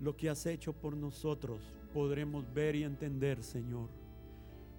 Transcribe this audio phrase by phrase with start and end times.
[0.00, 1.60] lo que has hecho por nosotros,
[1.92, 3.88] podremos ver y entender, Señor.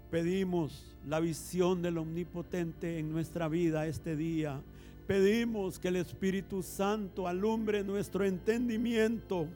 [0.09, 4.61] Pedimos la visión del Omnipotente en nuestra vida este día.
[5.05, 9.47] Pedimos que el Espíritu Santo alumbre nuestro entendimiento.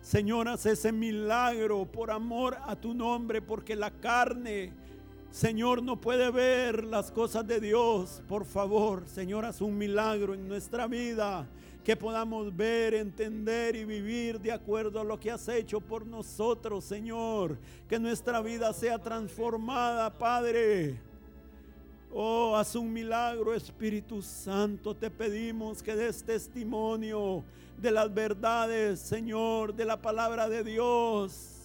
[0.00, 4.72] Señor, haz ese milagro por amor a tu nombre, porque la carne,
[5.30, 8.22] Señor, no puede ver las cosas de Dios.
[8.28, 11.48] Por favor, Señor, haz un milagro en nuestra vida
[11.86, 16.84] que podamos ver, entender y vivir de acuerdo a lo que has hecho por nosotros,
[16.84, 17.56] Señor.
[17.88, 21.00] Que nuestra vida sea transformada, Padre.
[22.12, 24.96] Oh, haz un milagro, Espíritu Santo.
[24.96, 27.44] Te pedimos que des testimonio
[27.78, 31.55] de las verdades, Señor, de la palabra de Dios.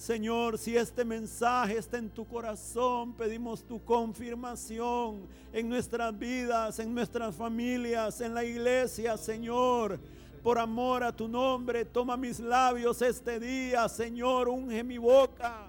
[0.00, 6.94] Señor, si este mensaje está en tu corazón, pedimos tu confirmación en nuestras vidas, en
[6.94, 10.00] nuestras familias, en la iglesia, Señor.
[10.42, 15.68] Por amor a tu nombre, toma mis labios este día, Señor, unge mi boca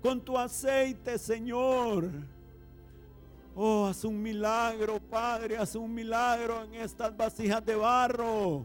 [0.00, 2.08] con tu aceite, Señor.
[3.54, 8.64] Oh, haz un milagro, Padre, haz un milagro en estas vasijas de barro.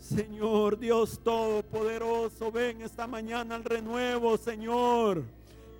[0.00, 5.24] Señor Dios Todopoderoso, ven esta mañana al renuevo, Señor.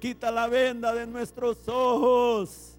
[0.00, 2.76] Quita la venda de nuestros ojos.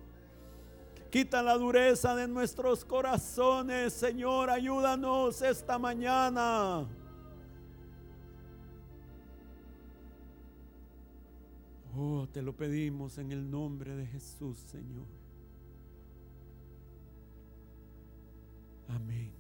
[1.10, 4.50] Quita la dureza de nuestros corazones, Señor.
[4.50, 6.88] Ayúdanos esta mañana.
[11.98, 15.08] Oh, te lo pedimos en el nombre de Jesús, Señor.
[18.88, 19.39] Amén.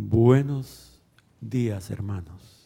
[0.00, 1.02] Buenos
[1.40, 2.57] días, hermanos.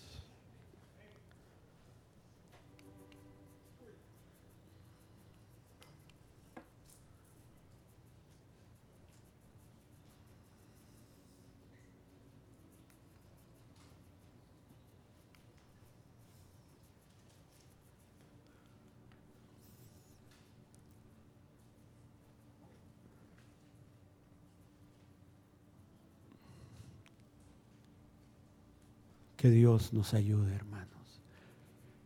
[29.42, 31.20] Que Dios nos ayude, hermanos.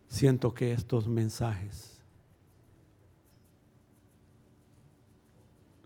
[0.09, 2.01] Siento que estos mensajes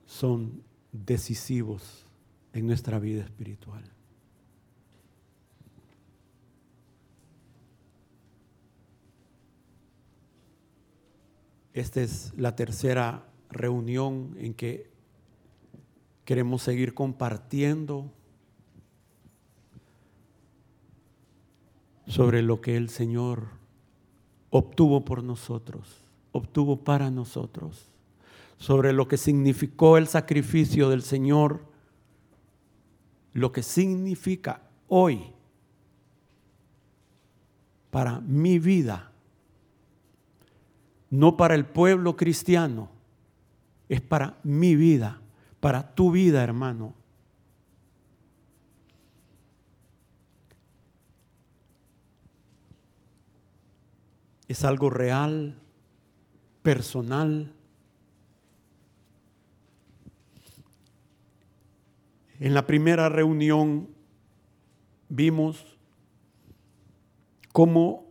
[0.06, 0.62] son
[0.93, 2.06] decisivos
[2.53, 3.83] en nuestra vida espiritual.
[11.72, 14.89] Esta es la tercera reunión en que
[16.25, 18.12] queremos seguir compartiendo
[22.06, 23.49] sobre lo que el Señor
[24.50, 27.88] obtuvo por nosotros, obtuvo para nosotros,
[28.59, 31.60] sobre lo que significó el sacrificio del Señor,
[33.33, 35.33] lo que significa hoy
[37.91, 39.12] para mi vida,
[41.10, 42.89] no para el pueblo cristiano,
[43.89, 45.21] es para mi vida,
[45.59, 46.94] para tu vida, hermano.
[54.50, 55.55] Es algo real,
[56.62, 57.53] personal.
[62.41, 63.91] En la primera reunión
[65.09, 65.78] vimos
[67.53, 68.09] cómo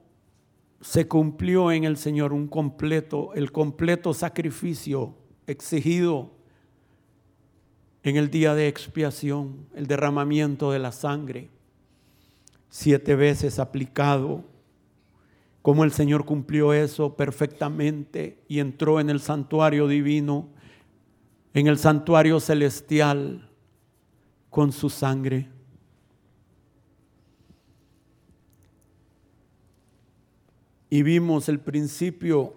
[0.79, 6.31] se cumplió en el Señor un completo, el completo sacrificio exigido
[8.01, 11.49] en el día de expiación, el derramamiento de la sangre,
[12.69, 14.45] siete veces aplicado
[15.61, 20.49] cómo el Señor cumplió eso perfectamente y entró en el santuario divino,
[21.53, 23.49] en el santuario celestial
[24.49, 25.49] con su sangre.
[30.89, 32.55] Y vimos el principio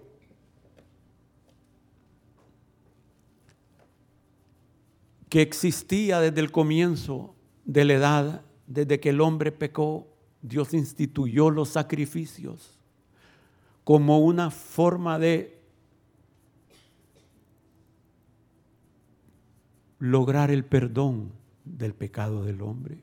[5.29, 7.35] que existía desde el comienzo
[7.65, 10.09] de la edad, desde que el hombre pecó,
[10.41, 12.82] Dios instituyó los sacrificios
[13.85, 15.61] como una forma de
[19.99, 21.33] lograr el perdón
[21.65, 22.99] del pecado del hombre.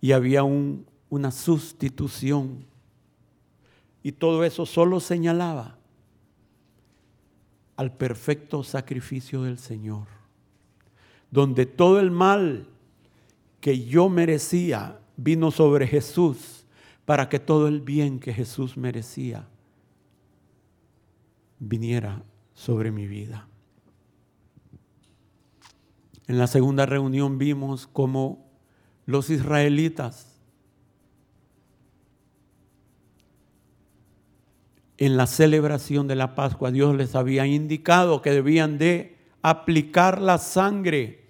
[0.00, 2.64] Y había un, una sustitución.
[4.02, 5.76] Y todo eso solo señalaba
[7.76, 10.06] al perfecto sacrificio del Señor.
[11.30, 12.66] donde todo el mal
[13.60, 16.57] que yo merecía vino sobre Jesús
[17.08, 19.48] para que todo el bien que Jesús merecía
[21.58, 22.22] viniera
[22.52, 23.48] sobre mi vida.
[26.26, 28.50] En la segunda reunión vimos cómo
[29.06, 30.38] los israelitas
[34.98, 40.36] en la celebración de la Pascua Dios les había indicado que debían de aplicar la
[40.36, 41.27] sangre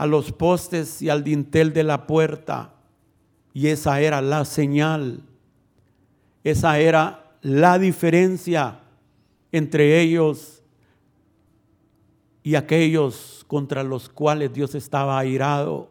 [0.00, 2.72] a los postes y al dintel de la puerta.
[3.52, 5.20] Y esa era la señal,
[6.42, 8.80] esa era la diferencia
[9.52, 10.62] entre ellos
[12.42, 15.90] y aquellos contra los cuales Dios estaba airado.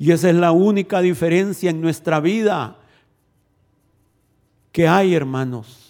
[0.00, 2.80] Y esa es la única diferencia en nuestra vida
[4.72, 5.84] que hay, hermanos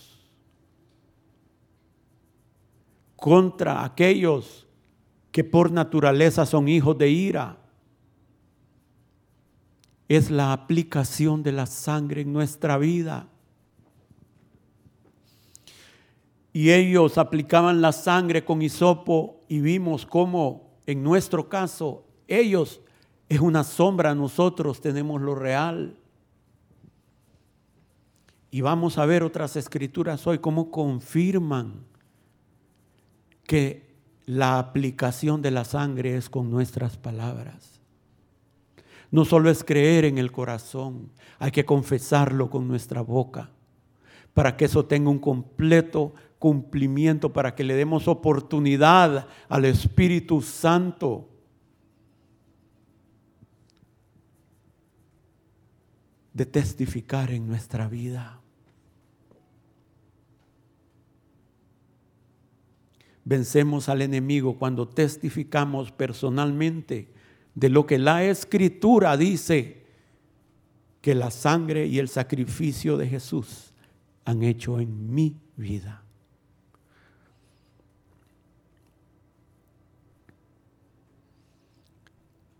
[3.16, 4.65] contra aquellos
[5.36, 7.58] que por naturaleza son hijos de ira.
[10.08, 13.28] Es la aplicación de la sangre en nuestra vida.
[16.54, 22.80] Y ellos aplicaban la sangre con hisopo y vimos cómo en nuestro caso ellos
[23.28, 25.98] es una sombra, nosotros tenemos lo real.
[28.50, 31.84] Y vamos a ver otras escrituras hoy cómo confirman
[33.44, 33.85] que
[34.26, 37.80] la aplicación de la sangre es con nuestras palabras.
[39.10, 43.50] No solo es creer en el corazón, hay que confesarlo con nuestra boca
[44.34, 51.30] para que eso tenga un completo cumplimiento, para que le demos oportunidad al Espíritu Santo.
[56.34, 58.42] de testificar en nuestra vida.
[63.26, 67.10] Vencemos al enemigo cuando testificamos personalmente
[67.56, 69.84] de lo que la escritura dice
[71.00, 73.74] que la sangre y el sacrificio de Jesús
[74.24, 76.04] han hecho en mi vida.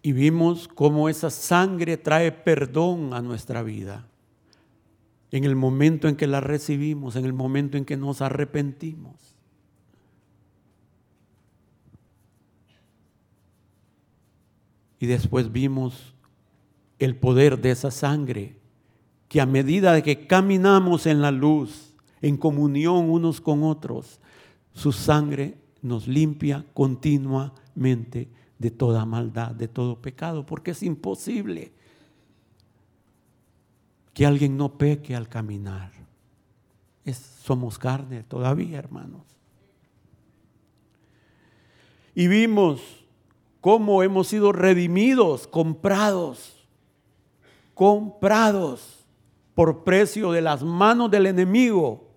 [0.02, 4.08] Y vimos cómo esa sangre trae perdón a nuestra vida.
[5.30, 9.35] En el momento en que la recibimos, en el momento en que nos arrepentimos.
[14.98, 16.14] Y después vimos
[16.98, 18.56] el poder de esa sangre,
[19.28, 24.20] que a medida de que caminamos en la luz, en comunión unos con otros,
[24.72, 28.28] su sangre nos limpia continuamente
[28.58, 31.72] de toda maldad, de todo pecado, porque es imposible
[34.14, 35.93] que alguien no peque al caminar.
[37.43, 39.22] somos carne todavía, hermanos.
[42.14, 43.06] Y vimos
[43.66, 46.64] cómo hemos sido redimidos, comprados,
[47.74, 49.04] comprados
[49.56, 52.08] por precio de las manos del enemigo.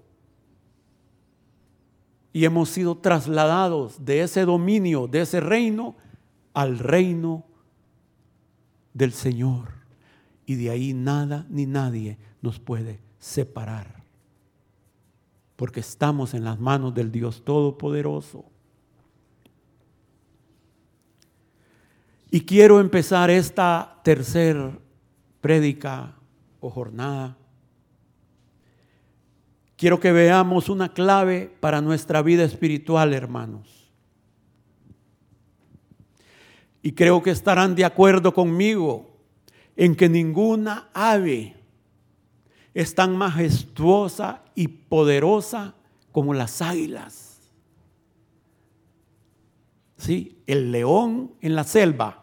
[2.31, 5.96] Y hemos sido trasladados de ese dominio, de ese reino,
[6.54, 7.46] al reino
[8.94, 9.69] del Señor.
[10.45, 14.04] Y de ahí nada ni nadie nos puede separar.
[15.56, 18.49] Porque estamos en las manos del Dios Todopoderoso.
[22.31, 24.80] Y quiero empezar esta tercer
[25.42, 26.16] prédica
[26.59, 27.38] o jornada.
[29.76, 33.90] Quiero que veamos una clave para nuestra vida espiritual, hermanos.
[36.81, 39.18] Y creo que estarán de acuerdo conmigo
[39.76, 41.56] en que ninguna ave
[42.74, 45.76] es tan majestuosa y poderosa
[46.12, 47.29] como las águilas.
[50.00, 50.42] ¿Sí?
[50.48, 52.20] El león en la selva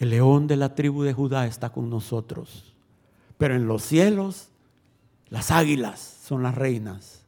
[0.00, 2.74] el león de la tribu de Judá está con nosotros.
[3.36, 4.48] Pero en los cielos,
[5.28, 7.22] las águilas son las reinas.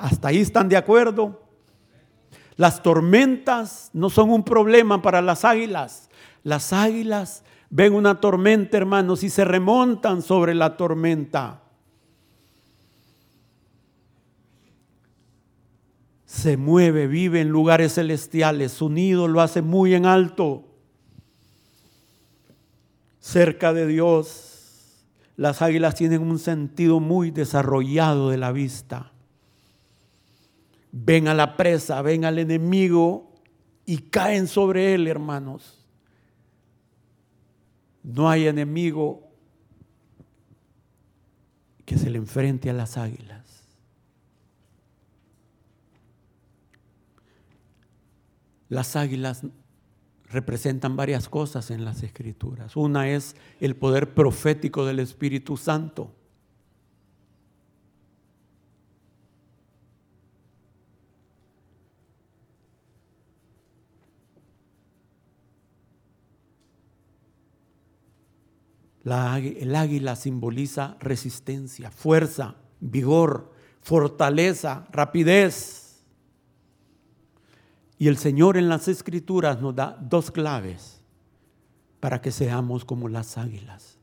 [0.00, 1.42] Hasta ahí están de acuerdo.
[2.56, 6.08] Las tormentas no son un problema para las águilas.
[6.42, 11.64] Las águilas ven una tormenta, hermanos, y se remontan sobre la tormenta.
[16.36, 18.72] Se mueve, vive en lugares celestiales.
[18.72, 20.66] Su nido lo hace muy en alto
[23.26, 25.02] cerca de Dios,
[25.36, 29.10] las águilas tienen un sentido muy desarrollado de la vista.
[30.92, 33.34] Ven a la presa, ven al enemigo
[33.84, 35.84] y caen sobre él, hermanos.
[38.04, 39.28] No hay enemigo
[41.84, 43.45] que se le enfrente a las águilas.
[48.68, 49.42] Las águilas
[50.28, 52.76] representan varias cosas en las escrituras.
[52.76, 56.12] Una es el poder profético del Espíritu Santo.
[69.06, 75.85] el águila simboliza resistencia, fuerza, vigor, fortaleza, rapidez.
[77.98, 81.00] Y el Señor en las escrituras nos da dos claves
[82.00, 83.98] para que seamos como las águilas.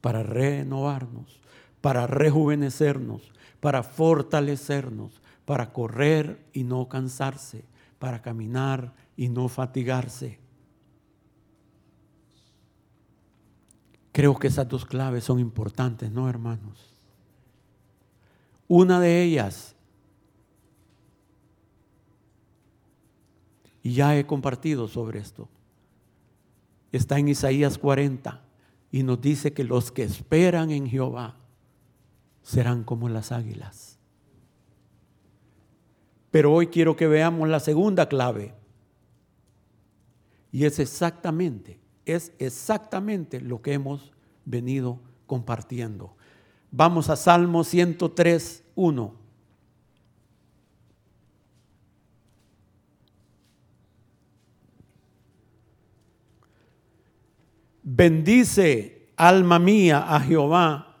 [0.00, 1.40] Para renovarnos,
[1.80, 7.64] para rejuvenecernos, para fortalecernos, para correr y no cansarse,
[7.98, 10.38] para caminar y no fatigarse.
[14.12, 16.94] Creo que esas dos claves son importantes, ¿no, hermanos?
[18.68, 19.73] Una de ellas,
[23.84, 25.48] y ya he compartido sobre esto,
[26.90, 28.42] está en Isaías 40
[28.90, 31.36] y nos dice que los que esperan en Jehová
[32.42, 34.00] serán como las águilas.
[36.32, 38.54] Pero hoy quiero que veamos la segunda clave.
[40.50, 44.12] Y es exactamente es exactamente lo que hemos
[44.44, 46.16] venido compartiendo.
[46.70, 49.14] Vamos a Salmo 103, 1.
[57.84, 60.96] Bendice, alma mía, a Jehová,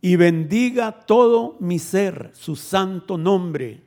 [0.00, 3.82] y bendiga todo mi ser, su santo nombre.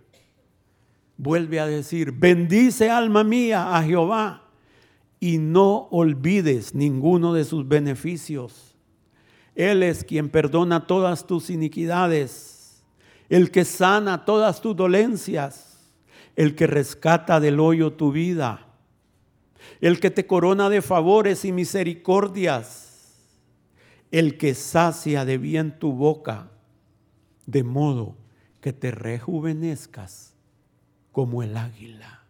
[1.15, 4.45] Vuelve a decir, bendice, alma mía, a Jehová
[5.19, 8.75] y no olvides ninguno de sus beneficios.
[9.55, 12.83] Él es quien perdona todas tus iniquidades,
[13.29, 15.79] el que sana todas tus dolencias,
[16.35, 18.64] el que rescata del hoyo tu vida,
[19.85, 23.13] el que te corona de favores y misericordias,
[24.09, 26.49] el que sacia de bien tu boca,
[27.45, 28.15] de modo
[28.61, 30.33] que te rejuvenezcas
[31.11, 32.23] como el águila.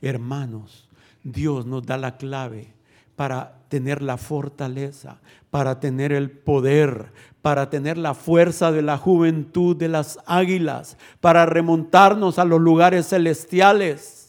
[0.00, 0.88] Hermanos,
[1.22, 2.72] Dios nos da la clave
[3.14, 9.76] para tener la fortaleza, para tener el poder, para tener la fuerza de la juventud
[9.76, 14.21] de las águilas, para remontarnos a los lugares celestiales.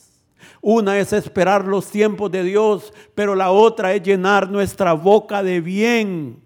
[0.62, 5.62] Una es esperar los tiempos de Dios, pero la otra es llenar nuestra boca de
[5.62, 6.44] bien.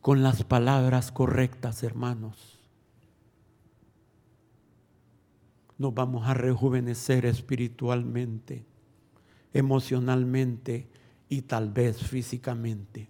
[0.00, 2.60] Con las palabras correctas, hermanos.
[5.80, 8.66] nos vamos a rejuvenecer espiritualmente,
[9.54, 10.90] emocionalmente
[11.26, 13.08] y tal vez físicamente.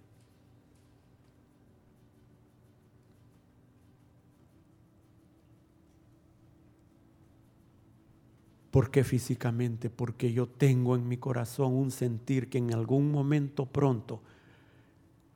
[8.71, 9.89] ¿Por qué físicamente?
[9.89, 14.21] Porque yo tengo en mi corazón un sentir que en algún momento pronto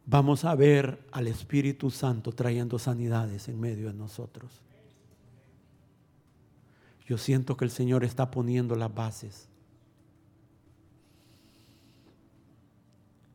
[0.05, 4.61] vamos a ver al Espíritu Santo trayendo sanidades en medio de nosotros.
[7.05, 9.49] Yo siento que el Señor está poniendo las bases.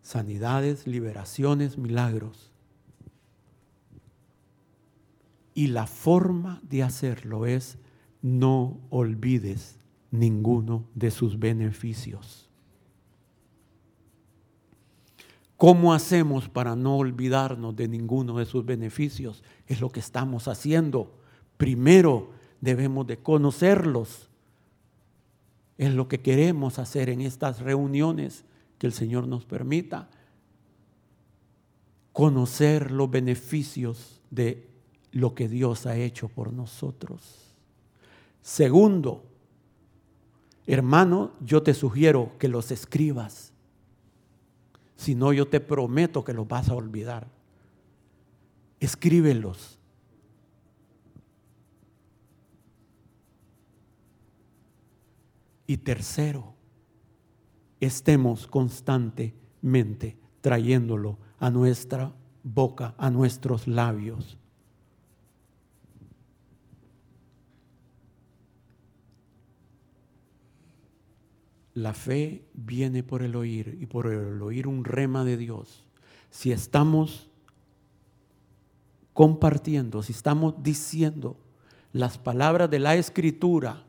[0.01, 2.51] Sanidades, liberaciones, milagros.
[5.53, 7.77] Y la forma de hacerlo es
[8.23, 9.80] no olvides
[10.11, 12.51] ninguno de sus beneficios.
[15.57, 19.43] ¿Cómo hacemos para no olvidarnos de ninguno de sus beneficios?
[19.67, 21.19] Es lo que estamos haciendo.
[21.59, 22.31] Primero,
[22.63, 24.31] debemos de conocerlos.
[25.77, 28.47] Es lo que queremos hacer en estas reuniones
[28.79, 30.09] que el Señor nos permita.
[32.13, 34.67] Conocer los beneficios de
[35.13, 37.55] lo que Dios ha hecho por nosotros.
[38.41, 39.30] Segundo,
[40.73, 43.53] hermano, yo te sugiero que los escribas.
[44.97, 47.29] Si no, yo te prometo que los vas a olvidar.
[48.81, 49.81] Escríbelos
[55.71, 56.53] Y tercero,
[57.79, 62.13] estemos constantemente trayéndolo a nuestra
[62.43, 64.37] boca, a nuestros labios.
[71.81, 75.83] La fe viene por el oír y por el oír un rema de Dios.
[76.29, 77.31] Si estamos
[79.15, 81.39] compartiendo, si estamos diciendo
[81.95, 83.83] las palabras de la escritura,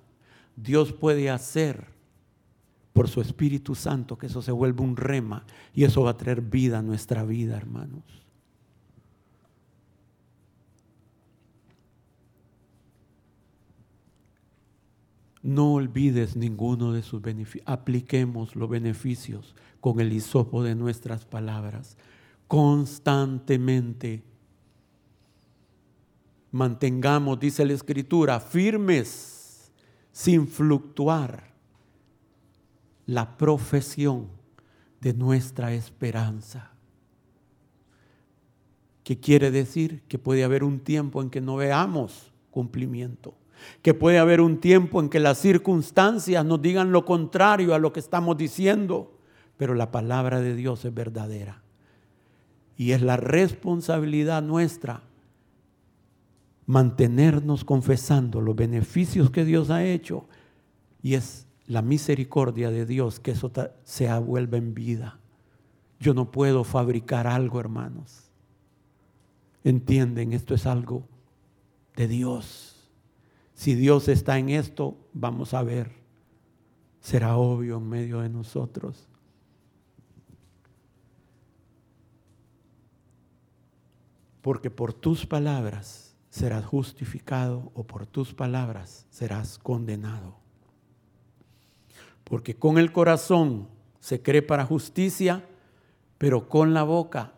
[0.55, 1.87] Dios puede hacer
[2.93, 6.39] por su Espíritu Santo que eso se vuelva un rema y eso va a traer
[6.39, 8.03] vida a nuestra vida, hermanos.
[15.43, 17.67] No olvides ninguno de sus beneficios.
[17.67, 21.97] Apliquemos los beneficios con el hisopo de nuestras palabras
[22.47, 24.23] constantemente.
[26.51, 29.71] Mantengamos, dice la Escritura, firmes,
[30.11, 31.53] sin fluctuar,
[33.05, 34.27] la profesión
[34.99, 36.73] de nuestra esperanza.
[39.03, 40.03] ¿Qué quiere decir?
[40.07, 43.33] Que puede haber un tiempo en que no veamos cumplimiento
[43.81, 47.93] que puede haber un tiempo en que las circunstancias nos digan lo contrario a lo
[47.93, 49.17] que estamos diciendo,
[49.57, 51.61] pero la palabra de Dios es verdadera.
[52.77, 55.03] Y es la responsabilidad nuestra
[56.65, 60.25] mantenernos confesando los beneficios que Dios ha hecho
[61.03, 63.51] y es la misericordia de Dios que eso
[63.83, 65.19] se vuelva en vida.
[65.99, 68.29] Yo no puedo fabricar algo, hermanos.
[69.63, 71.03] Entienden, esto es algo
[71.95, 72.70] de Dios.
[73.61, 75.91] Si Dios está en esto, vamos a ver.
[76.99, 79.07] Será obvio en medio de nosotros.
[84.41, 90.39] Porque por tus palabras serás justificado o por tus palabras serás condenado.
[92.23, 93.67] Porque con el corazón
[93.99, 95.47] se cree para justicia,
[96.17, 97.35] pero con la boca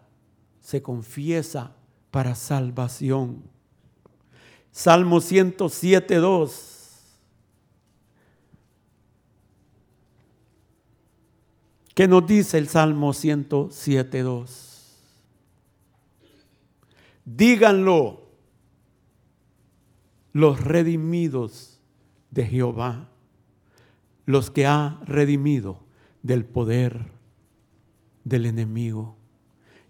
[0.61, 1.75] se confiesa
[2.11, 3.52] para salvación.
[4.73, 6.69] Salmo 107, 2.
[11.93, 14.97] ¿Qué nos dice el Salmo 107, 2?
[17.23, 18.23] Díganlo
[20.31, 21.79] los redimidos
[22.31, 23.11] de Jehová,
[24.25, 25.77] los que ha redimido
[26.23, 27.11] del poder
[28.23, 29.17] del enemigo.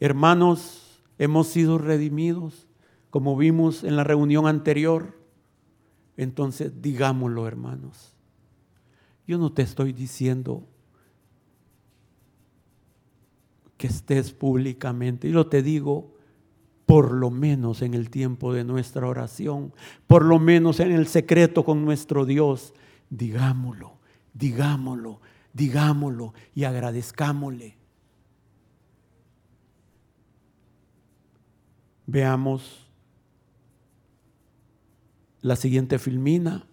[0.02, 2.68] Hermanos, hemos sido redimidos
[3.14, 5.16] como vimos en la reunión anterior,
[6.18, 8.16] entonces digámoslo, hermanos.
[9.28, 10.68] Yo no te estoy diciendo
[13.78, 16.16] que estés públicamente, yo te digo
[16.88, 19.76] por lo menos en el tiempo de nuestra oración,
[20.08, 22.74] por lo menos en el secreto con nuestro Dios,
[23.12, 24.00] digámoslo,
[24.34, 25.22] digámoslo,
[25.54, 27.78] digámoslo y agradezcámosle.
[32.08, 32.83] Veamos
[35.44, 36.66] la siguiente filmina.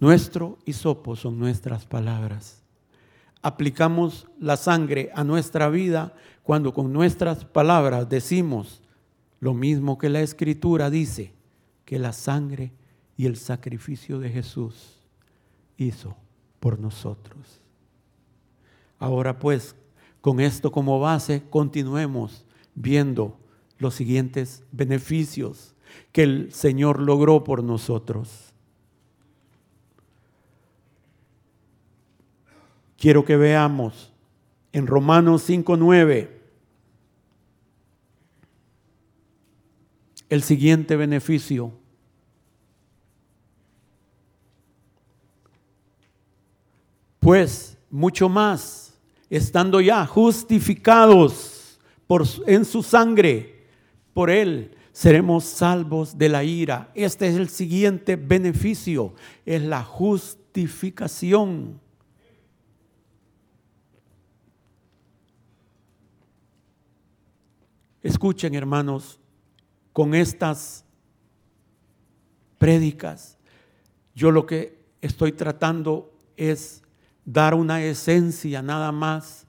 [0.00, 2.62] Nuestro hisopo son nuestras palabras.
[3.42, 8.82] Aplicamos la sangre a nuestra vida cuando con nuestras palabras decimos
[9.38, 11.32] lo mismo que la escritura dice,
[11.84, 12.72] que la sangre
[13.16, 15.00] y el sacrificio de Jesús
[15.76, 16.16] hizo
[16.60, 17.60] por nosotros.
[18.98, 19.74] Ahora pues,
[20.20, 23.38] con esto como base, continuemos viendo
[23.78, 25.74] los siguientes beneficios
[26.12, 28.52] que el Señor logró por nosotros.
[32.98, 34.12] Quiero que veamos
[34.72, 36.30] en Romanos 5.9
[40.28, 41.72] el siguiente beneficio
[47.26, 48.94] Pues mucho más,
[49.28, 53.66] estando ya justificados por, en su sangre,
[54.14, 56.92] por él seremos salvos de la ira.
[56.94, 59.12] Este es el siguiente beneficio,
[59.44, 61.80] es la justificación.
[68.04, 69.18] Escuchen, hermanos,
[69.92, 70.84] con estas
[72.56, 73.36] prédicas,
[74.14, 76.84] yo lo que estoy tratando es
[77.26, 79.46] dar una esencia nada más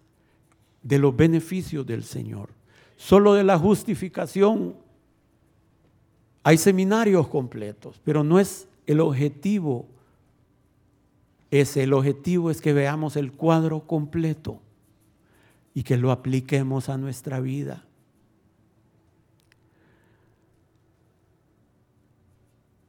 [0.81, 2.49] de los beneficios del Señor.
[2.97, 4.75] Solo de la justificación
[6.43, 9.85] hay seminarios completos, pero no es el objetivo.
[11.51, 14.59] Ese el objetivo es que veamos el cuadro completo
[15.73, 17.83] y que lo apliquemos a nuestra vida.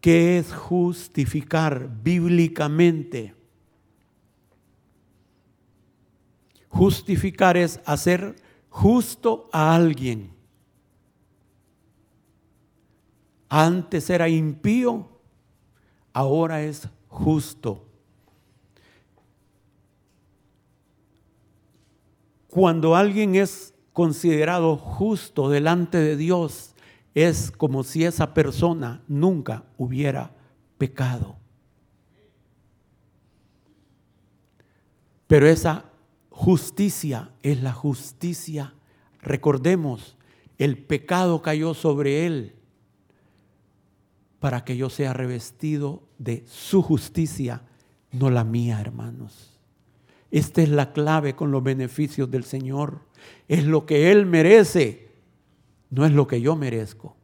[0.01, 3.38] ¿Qué es justificar bíblicamente?
[6.69, 8.37] Justificar es hacer
[8.69, 10.31] justo a alguien.
[13.49, 15.09] Antes era impío,
[16.13, 17.85] ahora es justo.
[22.49, 26.75] Cuando alguien es considerado justo delante de Dios,
[27.15, 30.31] es como si esa persona nunca hubiera
[30.77, 31.37] pecado.
[35.27, 35.85] Pero esa
[36.39, 38.73] justicia es la justicia.
[39.21, 40.17] Recordemos,
[40.57, 42.55] el pecado cayó sobre él
[44.39, 47.63] para que yo sea revestido de su justicia,
[48.13, 49.59] no la mía, hermanos.
[50.31, 53.01] Esta es la clave con los beneficios del Señor.
[53.49, 55.09] Es lo que Él merece,
[55.91, 57.17] no es lo que yo merezco.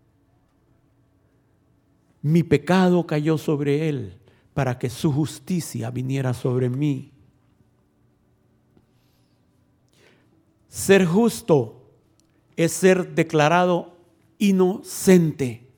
[2.21, 4.19] Mi pecado cayó sobre Él
[4.55, 7.14] para que su justicia viniera sobre mí.
[10.75, 11.89] Ser justo
[12.57, 13.97] es ser declarado
[14.39, 15.71] inocente,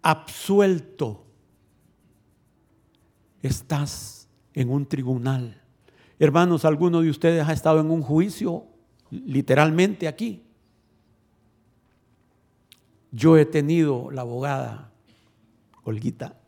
[0.00, 1.22] absuelto.
[3.42, 5.62] Estás en un tribunal.
[6.18, 8.64] Hermanos, ¿alguno de ustedes ha estado en un juicio
[9.10, 10.44] literalmente aquí?
[13.10, 14.90] Yo he tenido la abogada,
[15.84, 16.40] Olguita.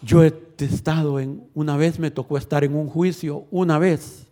[0.00, 4.29] Yo he estado en, una vez me tocó estar en un juicio, una vez.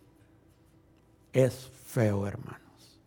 [1.38, 2.98] Es feo, hermanos.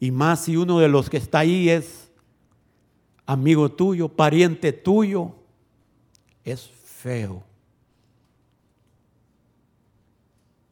[0.00, 2.10] Y más si uno de los que está ahí es
[3.26, 5.36] amigo tuyo, pariente tuyo,
[6.42, 7.44] es feo.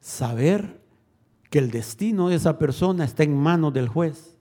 [0.01, 0.81] Saber
[1.49, 4.37] que el destino de esa persona está en manos del juez.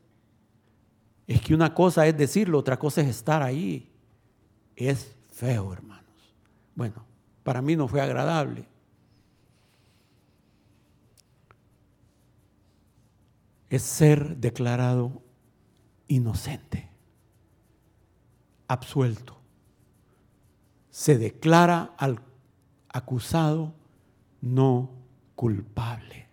[1.28, 3.88] Es que una cosa es decirlo, otra cosa es estar ahí.
[4.76, 6.36] Es feo, hermanos.
[6.74, 7.06] Bueno,
[7.44, 8.71] para mí no fue agradable.
[13.72, 15.24] Es ser declarado
[16.08, 16.92] inocente,
[18.68, 19.42] absuelto
[20.92, 22.22] se declara al
[22.90, 23.74] acusado
[24.42, 24.92] no
[25.36, 26.28] culpable.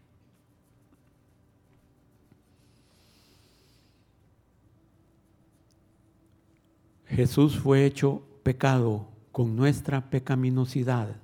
[7.06, 11.16] Jesús fue hecho pecado con nuestra pecaminosidad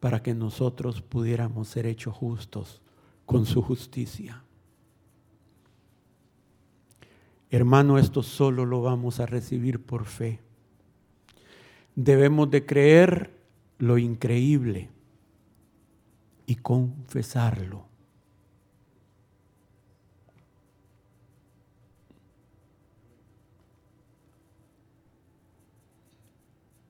[0.00, 2.80] para que nosotros pudiéramos ser hechos justos
[3.26, 4.43] con su justicia.
[7.50, 10.40] Hermano, esto solo lo vamos a recibir por fe
[11.94, 13.30] debemos de creer
[13.78, 14.90] lo increíble
[16.46, 17.86] y confesarlo.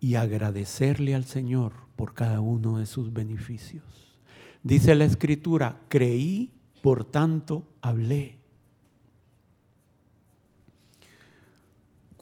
[0.01, 4.21] Y agradecerle al Señor por cada uno de sus beneficios.
[4.63, 8.44] Dice la escritura, creí, por tanto hablé.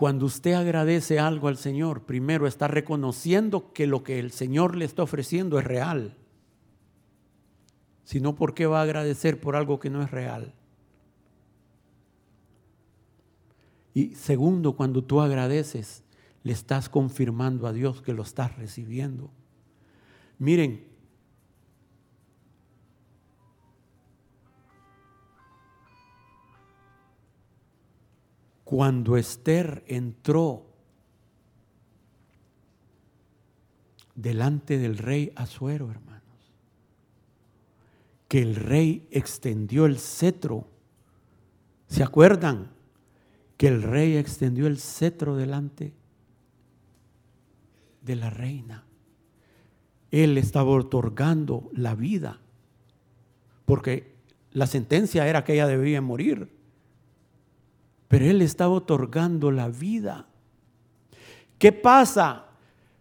[0.03, 4.85] Cuando usted agradece algo al Señor, primero está reconociendo que lo que el Señor le
[4.85, 6.17] está ofreciendo es real.
[8.03, 10.55] Si no, ¿por qué va a agradecer por algo que no es real?
[13.95, 16.03] Y segundo, cuando tú agradeces,
[16.43, 19.31] le estás confirmando a Dios que lo estás recibiendo.
[20.41, 20.85] Miren,
[28.73, 30.65] Cuando Esther entró
[34.15, 36.55] delante del rey Azuero, hermanos,
[38.29, 40.69] que el rey extendió el cetro.
[41.87, 42.71] ¿Se acuerdan?
[43.59, 45.93] Que el rey extendió el cetro delante
[48.01, 48.87] de la reina.
[50.11, 52.41] Él estaba otorgando la vida,
[53.67, 54.15] porque
[54.51, 56.62] la sentencia era que ella debía morir.
[58.13, 60.27] Pero Él estaba otorgando la vida.
[61.59, 62.45] ¿Qué pasa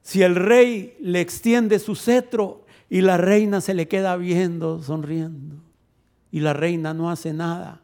[0.02, 5.58] si el rey le extiende su cetro y la reina se le queda viendo, sonriendo?
[6.32, 7.82] Y la reina no hace nada.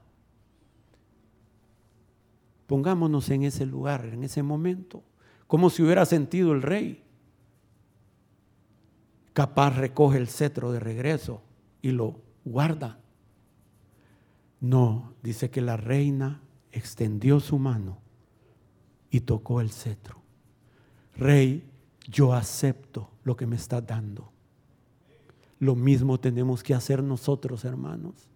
[2.66, 5.04] Pongámonos en ese lugar, en ese momento,
[5.48, 7.04] como si hubiera sentido el rey.
[9.34, 11.42] Capaz recoge el cetro de regreso
[11.82, 13.02] y lo guarda.
[14.62, 18.00] No, dice que la reina extendió su mano
[19.10, 20.22] y tocó el cetro.
[21.16, 21.64] Rey,
[22.10, 24.32] yo acepto lo que me estás dando.
[25.60, 28.28] Lo mismo tenemos que hacer nosotros, hermanos.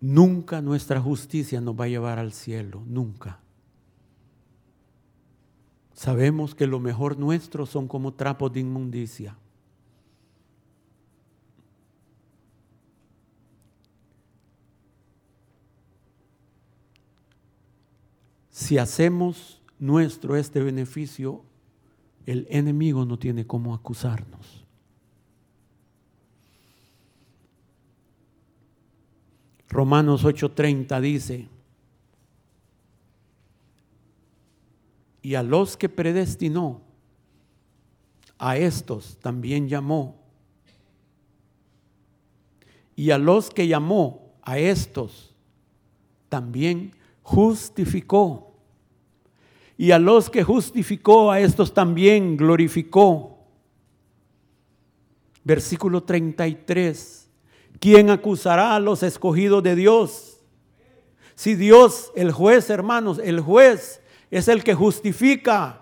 [0.00, 3.40] Nunca nuestra justicia nos va a llevar al cielo, nunca.
[5.94, 9.36] Sabemos que lo mejor nuestro son como trapos de inmundicia.
[18.50, 21.44] Si hacemos nuestro este beneficio,
[22.26, 24.64] el enemigo no tiene cómo acusarnos.
[29.68, 31.48] Romanos 8:30 dice,
[35.24, 36.82] y a los que predestinó,
[38.38, 40.20] a estos también llamó.
[42.94, 45.34] Y a los que llamó, a estos
[46.28, 48.52] también justificó.
[49.78, 53.38] Y a los que justificó, a estos también glorificó.
[55.42, 57.30] Versículo 33.
[57.80, 60.42] ¿Quién acusará a los escogidos de Dios?
[61.34, 64.02] Si Dios, el juez, hermanos, el juez
[64.34, 65.80] es el que justifica.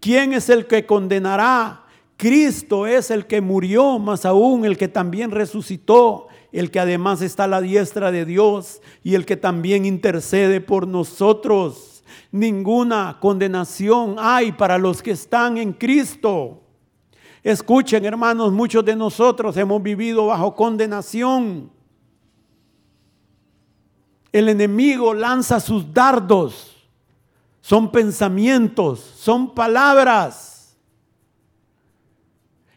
[0.00, 1.84] ¿Quién es el que condenará?
[2.16, 7.44] Cristo es el que murió, más aún el que también resucitó, el que además está
[7.44, 12.02] a la diestra de Dios y el que también intercede por nosotros.
[12.32, 16.62] Ninguna condenación hay para los que están en Cristo.
[17.42, 21.70] Escuchen, hermanos, muchos de nosotros hemos vivido bajo condenación.
[24.32, 26.73] El enemigo lanza sus dardos
[27.64, 30.76] son pensamientos, son palabras.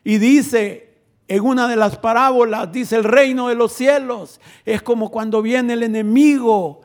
[0.01, 5.11] Y dice en una de las parábolas, dice el reino de los cielos, es como
[5.11, 6.79] cuando viene el enemigo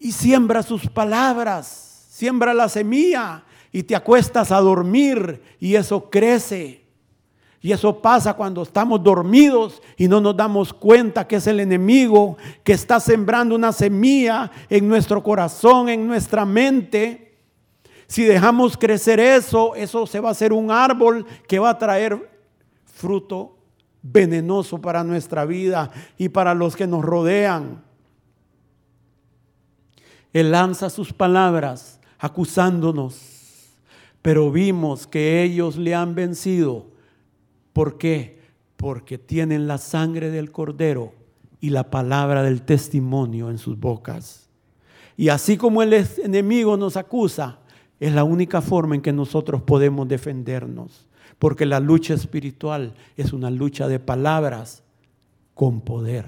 [0.00, 6.81] y siembra sus palabras, siembra la semilla y te acuestas a dormir y eso crece.
[7.64, 12.36] Y eso pasa cuando estamos dormidos y no nos damos cuenta que es el enemigo
[12.64, 17.38] que está sembrando una semilla en nuestro corazón, en nuestra mente.
[18.08, 22.28] Si dejamos crecer eso, eso se va a hacer un árbol que va a traer
[22.84, 23.56] fruto
[24.02, 27.84] venenoso para nuestra vida y para los que nos rodean.
[30.32, 33.70] Él lanza sus palabras acusándonos,
[34.20, 36.91] pero vimos que ellos le han vencido
[37.72, 38.40] ¿Por qué?
[38.76, 41.12] Porque tienen la sangre del cordero
[41.60, 44.48] y la palabra del testimonio en sus bocas.
[45.16, 47.58] Y así como el enemigo nos acusa,
[48.00, 51.06] es la única forma en que nosotros podemos defendernos.
[51.38, 54.82] Porque la lucha espiritual es una lucha de palabras
[55.54, 56.26] con poder.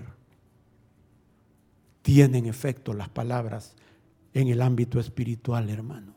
[2.03, 3.75] Tienen efecto las palabras
[4.33, 6.15] en el ámbito espiritual, hermano.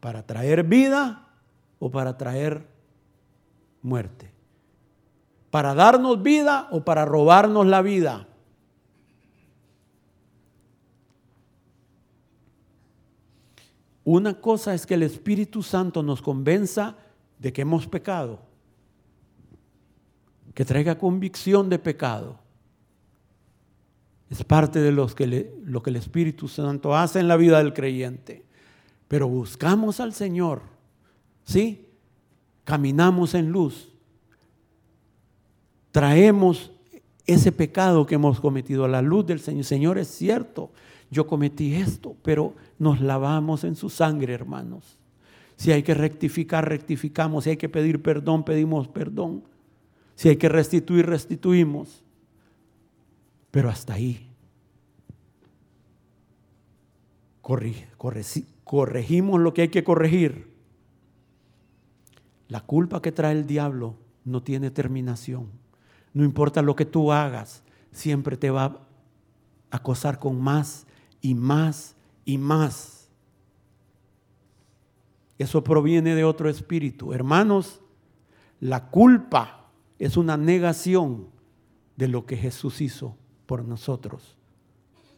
[0.00, 1.33] Para traer vida
[1.78, 2.66] o para traer
[3.82, 4.30] muerte?
[5.50, 8.26] ¿Para darnos vida o para robarnos la vida?
[14.04, 16.96] Una cosa es que el Espíritu Santo nos convenza
[17.38, 18.40] de que hemos pecado,
[20.54, 22.38] que traiga convicción de pecado.
[24.28, 28.44] Es parte de que lo que el Espíritu Santo hace en la vida del creyente.
[29.08, 30.73] Pero buscamos al Señor
[31.44, 31.86] ¿sí?
[32.64, 33.92] Caminamos en luz.
[35.92, 36.72] Traemos
[37.26, 39.64] ese pecado que hemos cometido a la luz del Señor.
[39.64, 40.70] Señor, es cierto,
[41.10, 44.98] yo cometí esto, pero nos lavamos en su sangre, hermanos.
[45.56, 47.44] Si hay que rectificar, rectificamos.
[47.44, 49.44] Si hay que pedir perdón, pedimos perdón.
[50.16, 52.02] Si hay que restituir, restituimos.
[53.50, 54.28] Pero hasta ahí.
[58.64, 60.53] corregimos lo que hay que corregir.
[62.48, 65.48] La culpa que trae el diablo no tiene terminación.
[66.12, 68.80] No importa lo que tú hagas, siempre te va a
[69.70, 70.86] acosar con más
[71.20, 73.08] y más y más.
[75.38, 77.12] Eso proviene de otro espíritu.
[77.12, 77.80] Hermanos,
[78.60, 81.28] la culpa es una negación
[81.96, 84.36] de lo que Jesús hizo por nosotros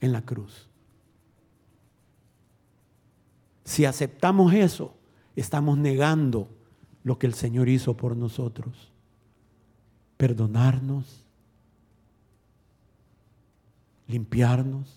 [0.00, 0.68] en la cruz.
[3.64, 4.94] Si aceptamos eso,
[5.34, 6.48] estamos negando
[7.06, 8.90] lo que el Señor hizo por nosotros.
[10.16, 11.24] Perdonarnos,
[14.08, 14.92] limpiarnos,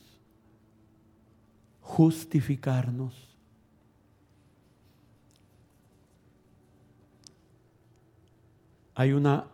[1.82, 3.14] justificarnos.
[8.96, 9.46] Hay una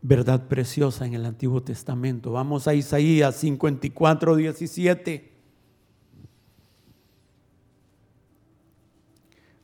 [0.00, 2.32] verdad preciosa en el Antiguo Testamento.
[2.32, 5.35] Vamos a Isaías 54, 17.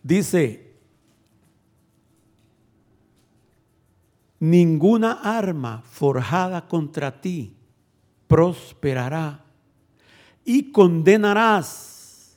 [0.03, 0.75] Dice,
[4.41, 7.57] ninguna arma forjada contra ti
[8.27, 9.45] prosperará
[10.45, 12.37] y condenarás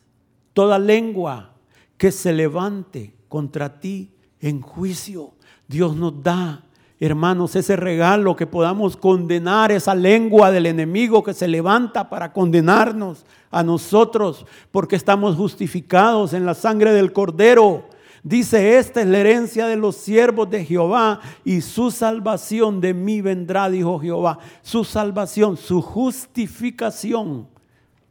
[0.54, 1.56] toda lengua
[1.98, 5.34] que se levante contra ti en juicio.
[5.68, 6.64] Dios nos da
[7.06, 13.26] hermanos, ese regalo que podamos condenar esa lengua del enemigo que se levanta para condenarnos
[13.52, 17.90] a nosotros, porque estamos justificados en la sangre del cordero.
[18.24, 23.22] Dice, esta es la herencia de los siervos de Jehová y su salvación de mí
[23.22, 24.40] vendrá, dijo Jehová.
[24.64, 27.48] Su salvación, su justificación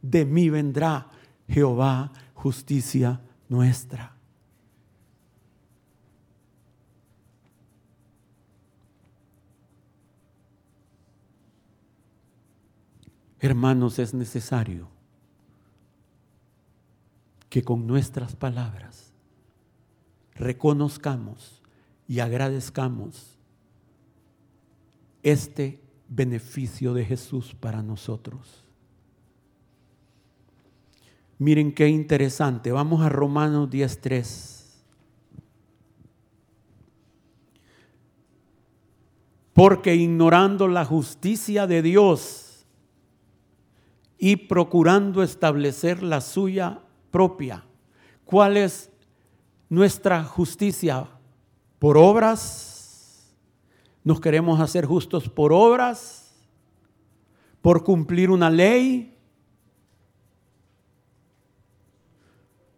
[0.01, 1.07] de mí vendrá.
[1.49, 4.14] Jehová, justicia nuestra.
[13.39, 14.87] Hermanos, es necesario
[17.49, 19.13] que con nuestras palabras
[20.35, 21.61] reconozcamos
[22.07, 23.37] y agradezcamos
[25.23, 28.63] este beneficio de Jesús para nosotros.
[31.37, 32.71] Miren qué interesante.
[32.71, 34.63] Vamos a Romanos 10.3.
[39.53, 42.44] Porque ignorando la justicia de Dios
[44.17, 46.79] y procurando establecer la suya
[47.11, 47.63] propia.
[48.23, 48.91] ¿Cuál es
[49.69, 51.07] nuestra justicia?
[51.79, 53.33] ¿Por obras?
[54.03, 56.33] ¿Nos queremos hacer justos por obras?
[57.61, 59.17] ¿Por cumplir una ley?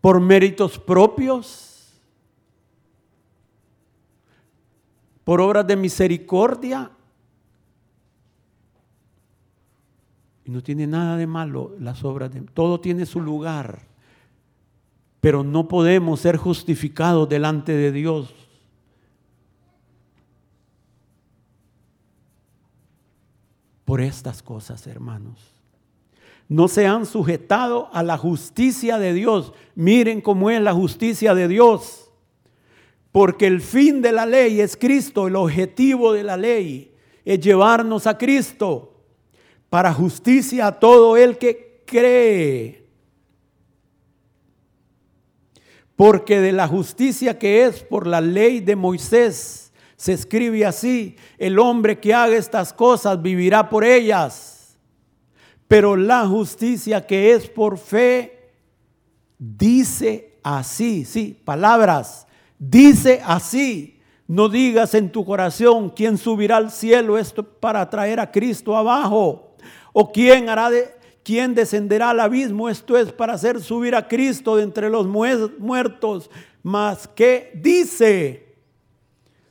[0.02, 2.02] ¿Por méritos propios?
[5.24, 6.90] ¿Por obras de misericordia?
[10.48, 12.42] Y no tiene nada de malo las obras de...
[12.42, 13.88] Todo tiene su lugar
[15.20, 18.34] pero no podemos ser justificados delante de Dios.
[23.84, 25.40] Por estas cosas, hermanos.
[26.50, 29.54] No se han sujetado a la justicia de Dios.
[29.76, 32.10] Miren cómo es la justicia de Dios.
[33.12, 36.94] Porque el fin de la ley es Cristo, el objetivo de la ley
[37.26, 38.97] es llevarnos a Cristo
[39.70, 42.86] para justicia a todo el que cree.
[45.96, 51.58] Porque de la justicia que es por la ley de Moisés, se escribe así, el
[51.58, 54.78] hombre que haga estas cosas vivirá por ellas.
[55.68, 58.52] Pero la justicia que es por fe,
[59.40, 62.28] dice así, sí, palabras,
[62.60, 63.96] dice así.
[64.28, 69.47] No digas en tu corazón quién subirá al cielo esto para traer a Cristo abajo.
[70.00, 72.70] O quién hará de, ¿Quién descenderá al abismo?
[72.70, 76.30] Esto es para hacer subir a Cristo de entre los muertos.
[76.62, 78.56] Mas que dice,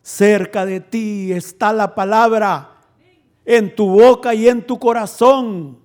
[0.02, 2.78] cerca de ti está la palabra,
[3.44, 5.80] en tu boca y en tu corazón.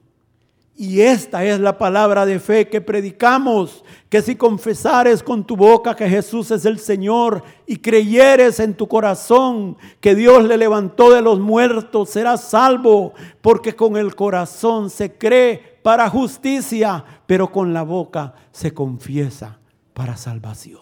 [0.81, 5.95] Y esta es la palabra de fe que predicamos, que si confesares con tu boca
[5.95, 11.21] que Jesús es el Señor y creyeres en tu corazón que Dios le levantó de
[11.21, 17.83] los muertos, serás salvo, porque con el corazón se cree para justicia, pero con la
[17.83, 19.59] boca se confiesa
[19.93, 20.81] para salvación.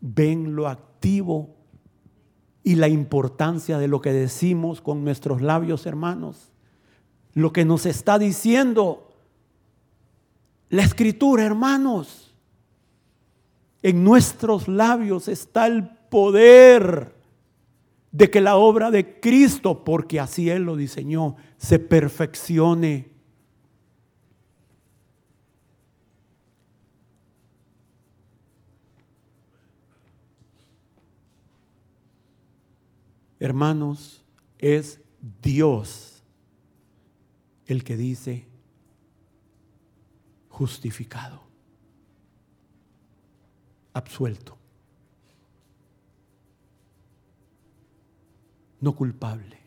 [0.00, 1.50] Ven lo activo
[2.64, 6.50] y la importancia de lo que decimos con nuestros labios, hermanos.
[7.34, 9.10] Lo que nos está diciendo
[10.70, 12.34] la escritura, hermanos.
[13.82, 17.14] En nuestros labios está el poder
[18.10, 23.14] de que la obra de Cristo, porque así Él lo diseñó, se perfeccione
[33.44, 34.24] Hermanos,
[34.58, 35.00] es
[35.42, 36.13] Dios
[37.66, 38.46] el que dice
[40.48, 41.42] justificado,
[43.92, 44.56] absuelto,
[48.80, 49.58] no culpable.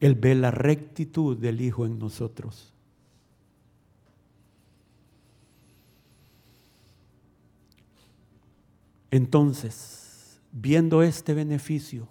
[0.00, 2.72] Él ve la rectitud del Hijo en nosotros.
[9.10, 10.05] Entonces,
[10.58, 12.08] viendo este beneficio,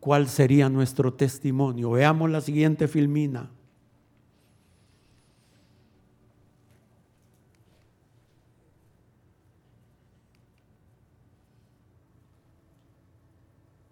[0.00, 1.92] ¿cuál sería nuestro testimonio?
[1.92, 3.48] Veamos la siguiente filmina.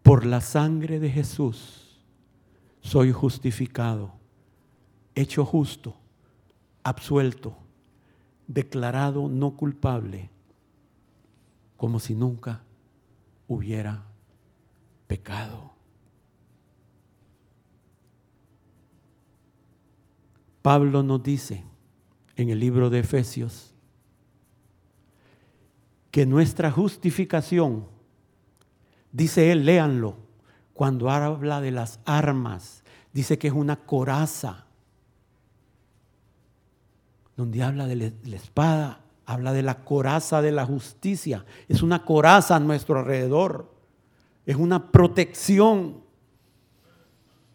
[0.03, 2.01] Por la sangre de Jesús
[2.81, 4.13] soy justificado,
[5.15, 5.95] hecho justo,
[6.83, 7.57] absuelto,
[8.49, 10.31] declarado no culpable
[11.77, 12.64] como si nunca
[13.49, 14.05] hubiera
[15.07, 15.73] pecado.
[20.63, 21.63] Pablo nos dice
[22.37, 23.75] en el libro de Efesios
[26.11, 27.87] que nuestra justificación,
[29.13, 30.17] dice él, léanlo,
[30.73, 32.83] cuando habla de las armas,
[33.13, 34.67] dice que es una coraza
[37.37, 41.45] donde habla de la espada, habla de la coraza de la justicia.
[41.69, 43.73] Es una coraza a nuestro alrededor,
[44.47, 46.03] es una protección,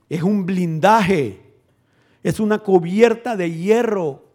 [0.10, 1.54] es un blindaje,
[2.24, 4.26] es una cubierta de hierro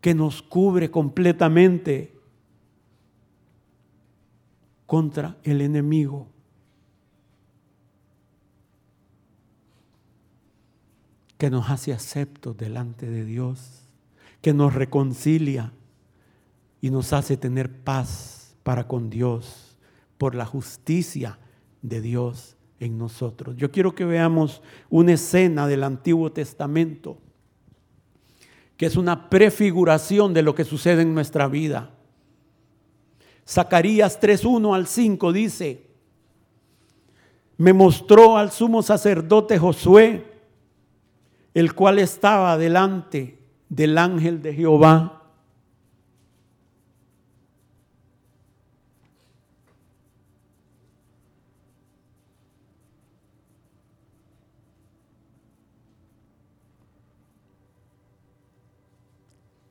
[0.00, 2.18] que nos cubre completamente
[4.86, 6.28] contra el enemigo.
[11.40, 13.88] que nos hace aceptos delante de Dios,
[14.42, 15.72] que nos reconcilia
[16.80, 19.76] y nos hace tener paz para con Dios
[20.18, 21.38] por la justicia
[21.82, 23.56] de Dios en nosotros.
[23.56, 27.18] Yo quiero que veamos una escena del Antiguo Testamento,
[28.76, 31.90] que es una prefiguración de lo que sucede en nuestra vida.
[33.46, 35.90] Zacarías 3.1 al 5 dice,
[37.60, 40.24] me mostró al sumo sacerdote Josué,
[41.52, 45.19] el cual estaba delante del ángel de Jehová.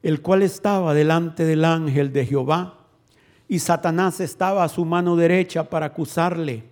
[0.02, 2.76] El cual estaba delante del ángel de Jehová,
[3.48, 6.64] y Satanás estaba a su mano derecha para acusarle.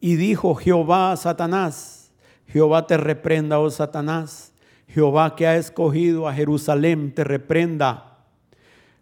[0.00, 2.12] Y dijo Jehová a Satanás,
[2.46, 4.52] Jehová te reprenda, oh Satanás.
[4.88, 8.18] Jehová que ha escogido a Jerusalén te reprenda.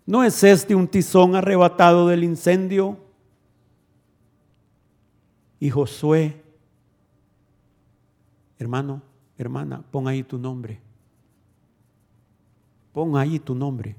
[0.07, 2.99] ¿No es este un tizón arrebatado del incendio?
[5.61, 6.43] Y Josué,
[8.59, 9.03] hermano,
[9.39, 10.81] hermana, pon ahí tu nombre.
[12.95, 13.97] Pon ahí tu nombre.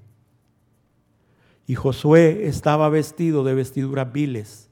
[1.67, 4.69] Y Josué estaba vestido de vestiduras viles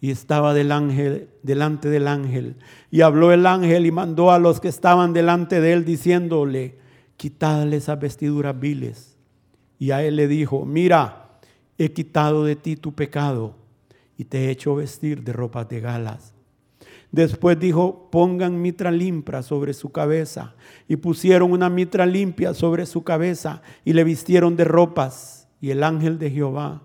[0.00, 2.56] y estaba del ángel, delante del ángel.
[2.90, 6.76] Y habló el ángel y mandó a los que estaban delante de él diciéndole,
[7.16, 9.16] quitadle esas vestiduras viles.
[9.78, 11.38] Y a él le dijo, mira,
[11.78, 13.54] he quitado de ti tu pecado
[14.18, 16.31] y te he hecho vestir de ropas de galas.
[17.12, 20.54] Después dijo, pongan mitra limpia sobre su cabeza.
[20.88, 25.46] Y pusieron una mitra limpia sobre su cabeza y le vistieron de ropas.
[25.60, 26.82] Y el ángel de Jehová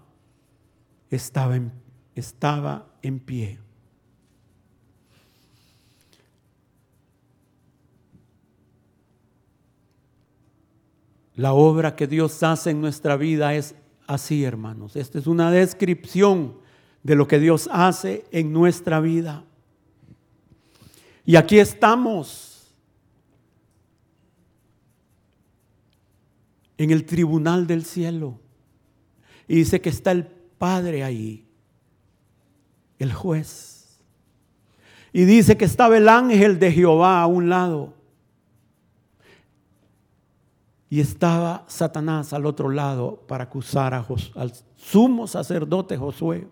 [1.09, 1.71] estaba en,
[2.13, 3.59] estaba en pie.
[11.35, 13.75] La obra que Dios hace en nuestra vida es
[14.07, 14.97] así, hermanos.
[14.97, 16.57] Esta es una descripción
[17.03, 19.46] de lo que Dios hace en nuestra vida.
[21.27, 22.73] Y aquí estamos
[26.77, 28.39] en el tribunal del cielo.
[29.45, 31.45] Y dice que está el Padre ahí
[32.97, 33.99] el juez.
[35.11, 37.93] Y dice que estaba el ángel de Jehová a un lado.
[40.89, 46.47] Y estaba Satanás al otro lado para acusar a al sumo sacerdote Josué.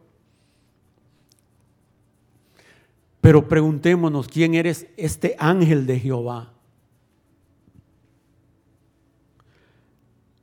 [3.25, 6.53] Pero preguntémonos, ¿quién eres este ángel de Jehová?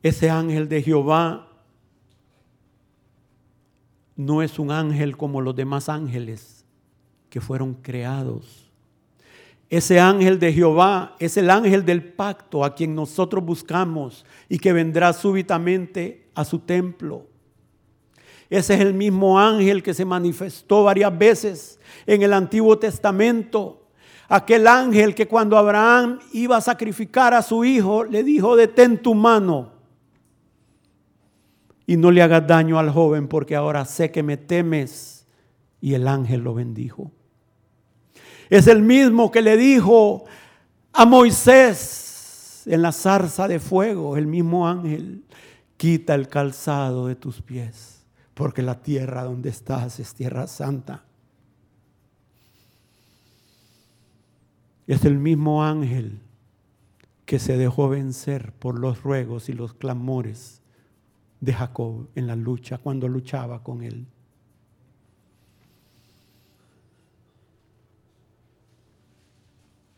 [0.02, 1.48] Ese ángel de Jehová
[4.16, 6.64] no es un ángel como los demás ángeles
[7.30, 8.68] que fueron creados.
[9.70, 14.72] Ese ángel de Jehová es el ángel del pacto a quien nosotros buscamos y que
[14.72, 17.28] vendrá súbitamente a su templo.
[18.52, 23.86] Ese es el mismo ángel que se manifestó varias veces en el Antiguo Testamento.
[24.28, 29.14] Aquel ángel que cuando Abraham iba a sacrificar a su hijo le dijo, detén tu
[29.14, 29.72] mano
[31.86, 35.26] y no le hagas daño al joven porque ahora sé que me temes.
[35.80, 37.10] Y el ángel lo bendijo.
[38.50, 40.24] Es el mismo que le dijo
[40.92, 45.24] a Moisés en la zarza de fuego, el mismo ángel,
[45.78, 47.91] quita el calzado de tus pies,
[48.42, 51.04] porque la tierra donde estás es tierra santa.
[54.88, 56.18] Es el mismo ángel
[57.24, 60.60] que se dejó vencer por los ruegos y los clamores
[61.38, 64.08] de Jacob en la lucha, cuando luchaba con él.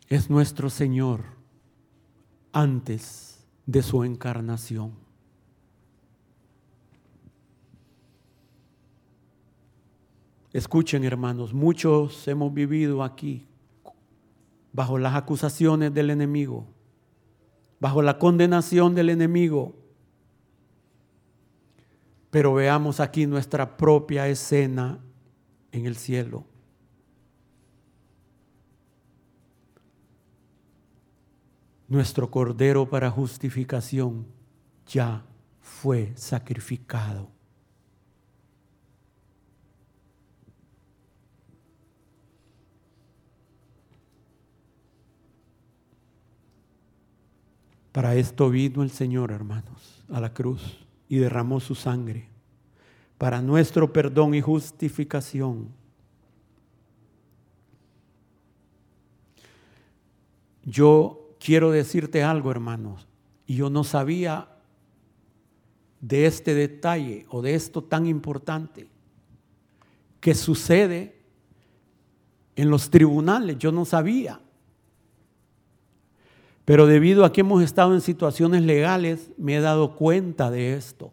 [0.06, 1.24] Es nuestro Señor
[2.52, 5.03] antes de su encarnación.
[10.54, 13.46] Escuchen hermanos, muchos hemos vivido aquí
[14.72, 16.66] bajo las acusaciones del enemigo,
[17.78, 19.84] bajo la condenación del enemigo
[22.34, 24.98] pero veamos aquí nuestra propia escena
[25.70, 26.44] en el cielo.
[31.86, 34.26] Nuestro Cordero para justificación
[34.84, 35.24] ya
[35.60, 37.33] fue sacrificado.
[47.94, 52.28] Para esto vino el Señor, hermanos, a la cruz y derramó su sangre
[53.18, 55.68] para nuestro perdón y justificación.
[60.64, 63.06] Yo quiero decirte algo, hermanos,
[63.46, 64.48] y yo no sabía
[66.00, 68.88] de este detalle o de esto tan importante
[70.18, 71.22] que sucede
[72.56, 73.56] en los tribunales.
[73.56, 74.40] Yo no sabía.
[76.64, 81.12] Pero debido a que hemos estado en situaciones legales, me he dado cuenta de esto.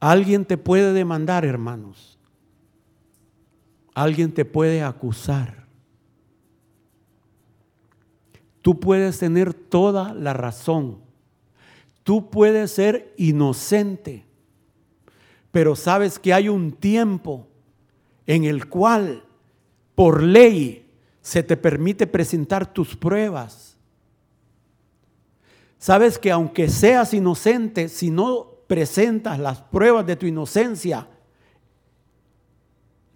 [0.00, 2.18] Alguien te puede demandar, hermanos.
[3.94, 5.66] Alguien te puede acusar.
[8.62, 10.98] Tú puedes tener toda la razón.
[12.04, 14.26] Tú puedes ser inocente.
[15.50, 17.48] Pero sabes que hay un tiempo
[18.26, 19.24] en el cual,
[19.94, 20.87] por ley,
[21.28, 23.76] se te permite presentar tus pruebas.
[25.76, 31.06] Sabes que aunque seas inocente, si no presentas las pruebas de tu inocencia,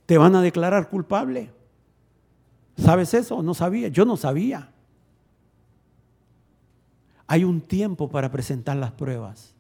[0.05, 1.53] te van a declarar culpable.
[2.77, 3.43] ¿Sabes eso?
[3.43, 3.89] No sabía.
[3.89, 4.71] Yo no sabía.
[7.27, 9.55] Hay un tiempo para presentar las pruebas.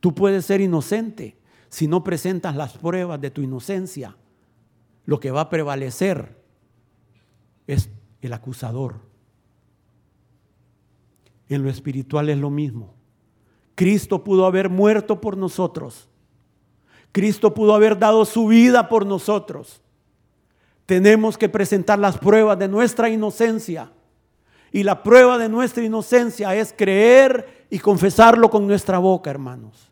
[0.00, 1.36] Tú puedes ser inocente
[1.68, 4.16] si no presentas las pruebas de tu inocencia.
[5.04, 6.41] Lo que va a prevalecer
[7.66, 7.90] es
[8.20, 8.96] el acusador.
[11.48, 12.94] En lo espiritual es lo mismo.
[13.74, 16.08] Cristo pudo haber muerto por nosotros.
[17.10, 19.80] Cristo pudo haber dado su vida por nosotros.
[20.86, 23.92] Tenemos que presentar las pruebas de nuestra inocencia.
[24.72, 29.90] Y la prueba de nuestra inocencia es creer y confesarlo con nuestra boca, hermanos.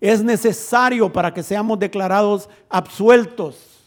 [0.00, 3.77] Es necesario para que seamos declarados absueltos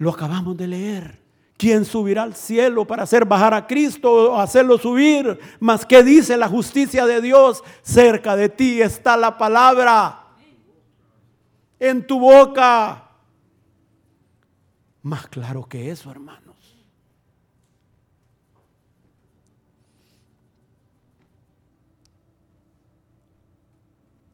[0.00, 1.20] lo acabamos de leer.
[1.58, 5.38] ¿Quién subirá al cielo para hacer bajar a Cristo o hacerlo subir?
[5.60, 7.62] Mas ¿qué dice la justicia de Dios?
[7.82, 10.24] Cerca de ti está la palabra.
[11.78, 13.10] En tu boca.
[15.02, 16.56] Más claro que eso, hermanos.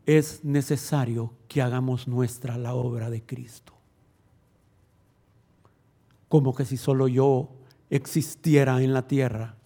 [0.05, 3.76] Es necesario que hagamos nuestra la obra de Cristo
[6.29, 7.51] como que si solo yo
[7.91, 9.57] existiera en la tierra.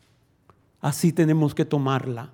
[0.81, 2.33] Así tenemos que tomarla.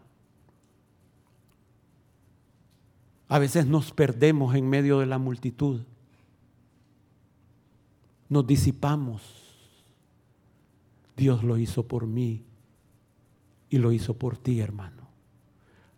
[3.28, 5.82] A veces nos perdemos en medio de la multitud.
[8.28, 9.22] Nos disipamos.
[11.16, 12.44] Dios lo hizo por mí
[13.70, 15.08] y lo hizo por ti, hermano.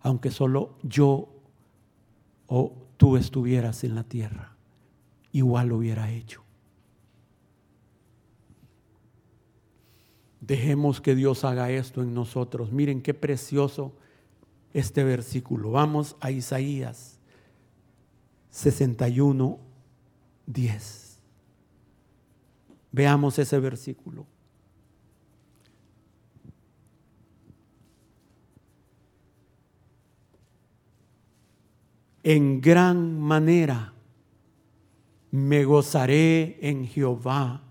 [0.00, 1.28] Aunque solo yo
[2.46, 4.56] o tú estuvieras en la tierra,
[5.32, 6.47] igual lo hubiera hecho.
[10.48, 12.72] Dejemos que Dios haga esto en nosotros.
[12.72, 13.92] Miren qué precioso
[14.72, 15.72] este versículo.
[15.72, 17.20] Vamos a Isaías
[18.48, 19.58] 61,
[20.46, 21.18] 10.
[22.92, 24.26] Veamos ese versículo.
[32.22, 33.92] En gran manera
[35.30, 37.67] me gozaré en Jehová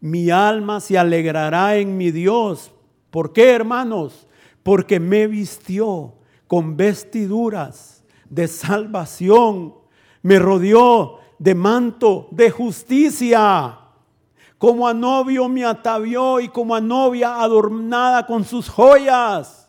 [0.00, 2.72] mi alma se alegrará en mi Dios.
[3.10, 4.26] ¿Por qué, hermanos?
[4.62, 6.14] Porque me vistió
[6.46, 9.74] con vestiduras de salvación,
[10.22, 13.78] me rodeó de manto de justicia.
[14.58, 19.68] Como a novio me atavió y como a novia adornada con sus joyas.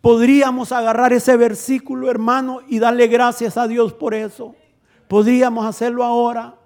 [0.00, 4.54] Podríamos agarrar ese versículo, hermano, y darle gracias a Dios por eso.
[5.06, 6.57] Podríamos hacerlo ahora.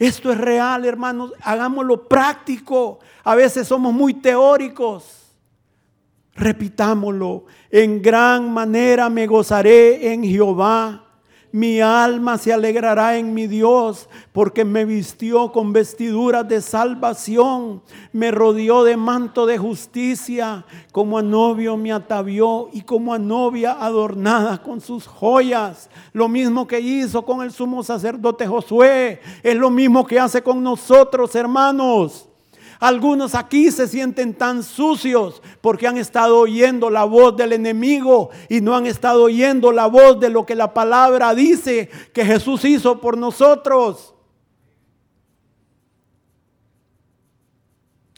[0.00, 1.34] Esto es real, hermanos.
[1.42, 3.00] Hagámoslo práctico.
[3.22, 5.36] A veces somos muy teóricos.
[6.34, 7.44] Repitámoslo.
[7.70, 11.04] En gran manera me gozaré en Jehová.
[11.52, 17.82] Mi alma se alegrará en mi Dios, porque me vistió con vestiduras de salvación,
[18.12, 23.72] me rodeó de manto de justicia, como a novio me atavió y como a novia
[23.72, 25.90] adornada con sus joyas.
[26.12, 30.62] Lo mismo que hizo con el sumo sacerdote Josué, es lo mismo que hace con
[30.62, 32.29] nosotros, hermanos.
[32.80, 38.62] Algunos aquí se sienten tan sucios porque han estado oyendo la voz del enemigo y
[38.62, 42.98] no han estado oyendo la voz de lo que la palabra dice que Jesús hizo
[42.98, 44.14] por nosotros.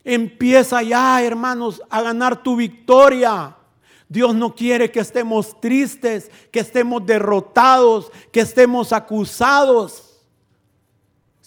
[0.04, 3.56] Empieza ya, hermanos, a ganar tu victoria.
[4.08, 10.11] Dios no quiere que estemos tristes, que estemos derrotados, que estemos acusados.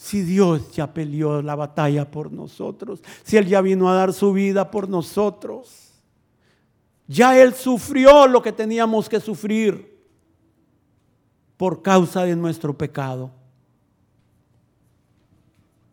[0.05, 4.33] Si Dios ya peleó la batalla por nosotros, si Él ya vino a dar su
[4.33, 5.93] vida por nosotros,
[7.07, 9.97] ya Él sufrió lo que teníamos que sufrir
[11.57, 13.31] por causa de nuestro pecado.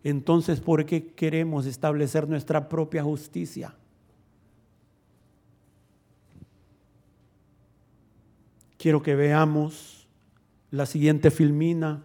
[0.05, 3.75] Entonces, ¿por qué queremos establecer nuestra propia justicia?
[8.77, 10.07] Quiero que veamos
[10.71, 12.05] la siguiente filmina.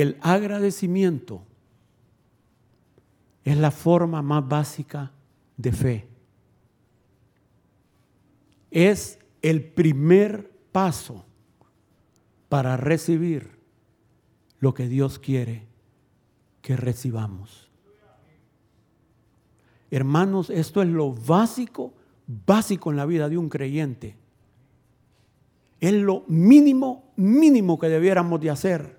[0.00, 1.42] El agradecimiento
[3.44, 5.12] es la forma más básica
[5.56, 6.08] de fe
[8.70, 11.24] es el primer paso
[12.48, 13.58] para recibir
[14.60, 15.66] lo que Dios quiere
[16.62, 17.70] que recibamos.
[19.90, 21.94] Hermanos, esto es lo básico,
[22.26, 24.16] básico en la vida de un creyente.
[25.80, 28.97] Es lo mínimo, mínimo que debiéramos de hacer.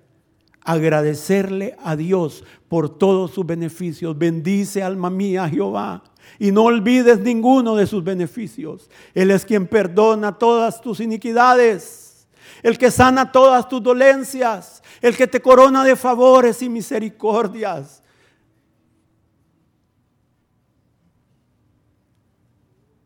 [0.62, 4.16] Agradecerle a Dios por todos sus beneficios.
[4.16, 6.02] Bendice alma mía Jehová
[6.38, 8.88] y no olvides ninguno de sus beneficios.
[9.14, 12.28] Él es quien perdona todas tus iniquidades,
[12.62, 18.02] el que sana todas tus dolencias, el que te corona de favores y misericordias.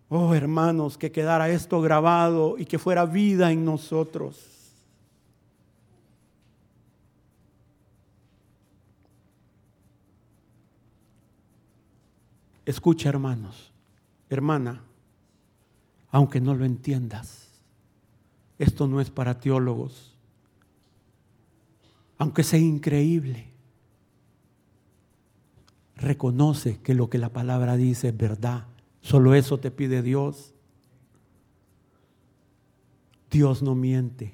[0.09, 4.53] Oh hermanos, que quedara esto grabado y que fuera vida en nosotros.
[12.67, 13.73] Escucha, hermanos,
[14.31, 14.83] hermana,
[16.11, 17.49] aunque no lo entiendas,
[18.59, 20.15] esto no es para teólogos,
[22.19, 23.49] aunque sea increíble,
[25.97, 28.67] reconoce que lo que la palabra dice es verdad.
[29.01, 30.55] Solo eso te pide Dios.
[33.31, 34.33] Dios no miente.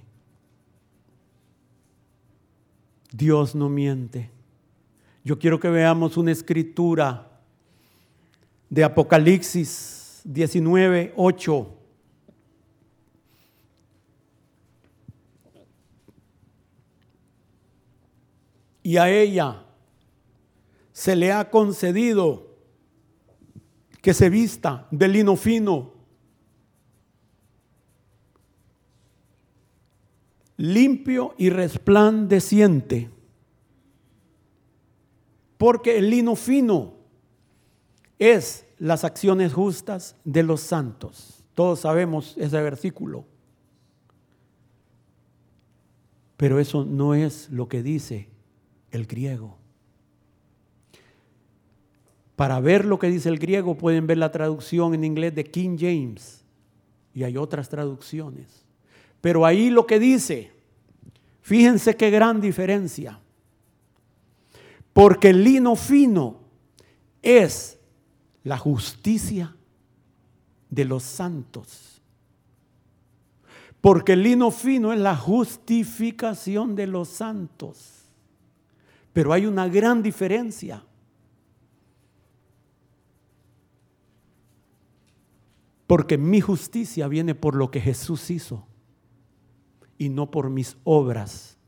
[3.13, 4.31] Dios no miente.
[5.25, 7.30] Yo quiero que veamos una escritura
[8.71, 11.77] de Apocalipsis 19, 8.
[18.85, 19.67] Y a ella
[20.93, 22.57] se le ha concedido
[24.01, 25.93] que se vista de lino fino,
[30.57, 33.11] limpio y resplandeciente,
[35.59, 37.00] porque el lino fino
[38.21, 41.43] es las acciones justas de los santos.
[41.55, 43.25] Todos sabemos ese versículo.
[46.37, 48.29] Pero eso no es lo que dice
[48.91, 49.57] el griego.
[52.37, 55.77] Para ver lo que dice el griego pueden ver la traducción en inglés de King
[55.79, 56.45] James
[57.15, 58.65] y hay otras traducciones.
[59.21, 60.53] Pero ahí lo que dice,
[61.41, 63.19] fíjense qué gran diferencia.
[64.93, 66.41] Porque el lino fino
[67.23, 67.80] es
[68.45, 69.55] la justicia
[70.69, 72.01] de los santos.
[73.81, 78.05] Porque el lino fino es la justificación de los santos.
[79.13, 80.85] Pero hay una gran diferencia.
[85.87, 88.67] Porque mi justicia viene por lo que Jesús hizo
[89.99, 91.59] y no por mis obras.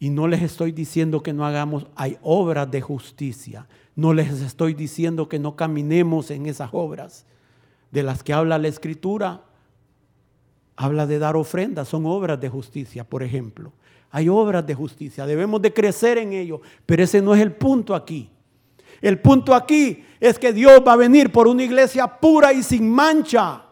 [0.00, 3.66] Y no les estoy diciendo que no hagamos, hay obras de justicia.
[3.96, 7.26] No les estoy diciendo que no caminemos en esas obras
[7.90, 9.42] de las que habla la escritura.
[10.76, 13.72] Habla de dar ofrendas, son obras de justicia, por ejemplo.
[14.10, 17.94] Hay obras de justicia, debemos de crecer en ello, pero ese no es el punto
[17.94, 18.30] aquí.
[19.00, 22.88] El punto aquí es que Dios va a venir por una iglesia pura y sin
[22.88, 23.64] mancha.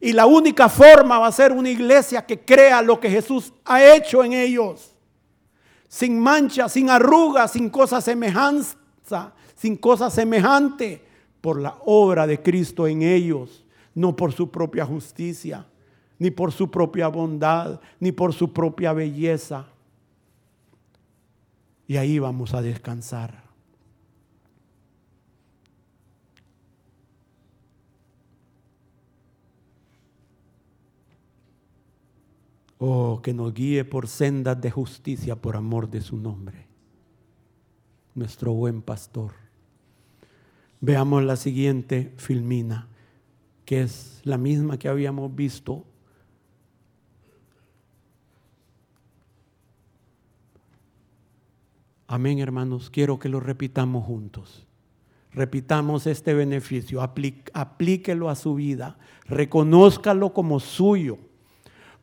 [0.00, 3.84] Y la única forma va a ser una iglesia que crea lo que Jesús ha
[3.84, 4.93] hecho en ellos
[5.88, 8.76] sin mancha, sin arrugas, sin cosa semejanza,
[9.54, 11.04] sin cosa semejante,
[11.40, 15.66] por la obra de Cristo en ellos, no por su propia justicia,
[16.18, 19.66] ni por su propia bondad, ni por su propia belleza.
[21.86, 23.43] Y ahí vamos a descansar.
[32.86, 36.66] Oh, que nos guíe por sendas de justicia por amor de su nombre.
[38.14, 39.32] Nuestro buen pastor.
[40.82, 42.88] Veamos la siguiente filmina.
[43.64, 45.86] que es la misma que habíamos visto
[52.06, 52.90] Amén, hermanos.
[52.90, 54.66] Quiero que lo repitamos juntos.
[55.32, 61.18] Repitamos este beneficio, aplíquelo a su vida, reconózcalo como suyo.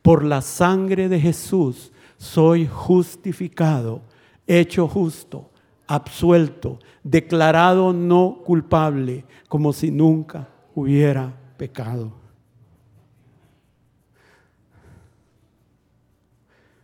[0.01, 4.01] Por la sangre de Jesús soy justificado,
[4.47, 5.51] hecho justo,
[5.87, 12.13] absuelto, declarado no culpable, como si nunca hubiera pecado.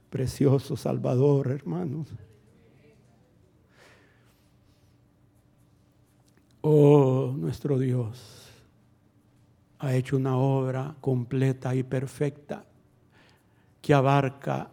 [0.09, 2.07] Precioso Salvador, hermanos.
[6.61, 8.51] Oh, nuestro Dios
[9.79, 12.66] ha hecho una obra completa y perfecta
[13.87, 14.69] que abarca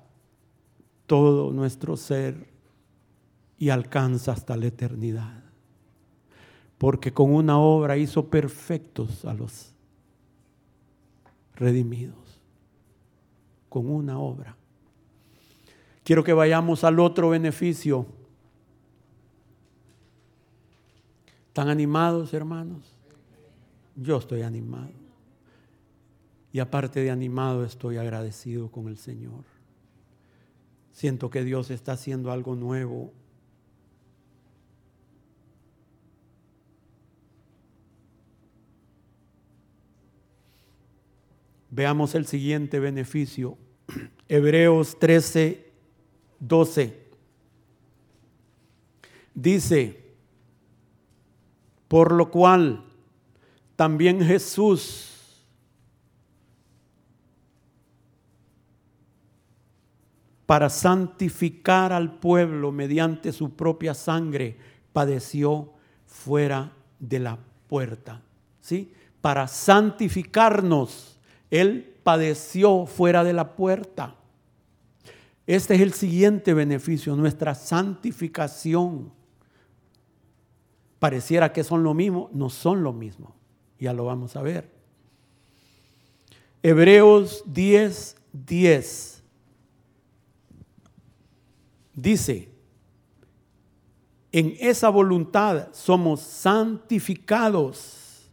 [1.07, 2.49] todo nuestro ser
[3.57, 5.41] y alcanza hasta la eternidad.
[6.79, 9.73] Porque con una obra hizo perfectos a los
[11.55, 12.41] redimidos.
[13.69, 14.57] Con una obra.
[16.03, 18.09] Quiero que vayamos al otro beneficio
[21.47, 22.83] ¿Están animados, hermanos?
[23.95, 25.04] Yo estoy animado.
[26.55, 29.43] Y aparte de animado, estoy agradecido con el Señor.
[30.93, 33.13] Siento que Dios está haciendo algo nuevo.
[41.71, 43.59] Veamos el siguiente beneficio.
[44.29, 45.73] Hebreos 13,
[46.39, 47.09] 12.
[49.35, 50.05] Dice,
[51.89, 52.85] por lo cual
[53.75, 55.14] también Jesús
[60.47, 64.57] para santificar al pueblo mediante su propia sangre
[64.93, 65.73] padeció
[66.07, 67.39] fuera de la
[67.69, 68.23] puerta.
[68.61, 68.93] ¿Sí?
[69.21, 71.19] Para santificarnos,
[71.51, 74.17] él padeció fuera de la puerta.
[75.47, 79.13] Este es el siguiente beneficio, nuestra santificación
[80.99, 83.35] pareciera que son lo mismo, no son lo mismo.
[83.79, 84.71] Ya lo vamos a ver.
[86.63, 89.14] Hebreos 10, 10.
[91.95, 92.49] Dice,
[94.33, 98.31] en esa voluntad somos santificados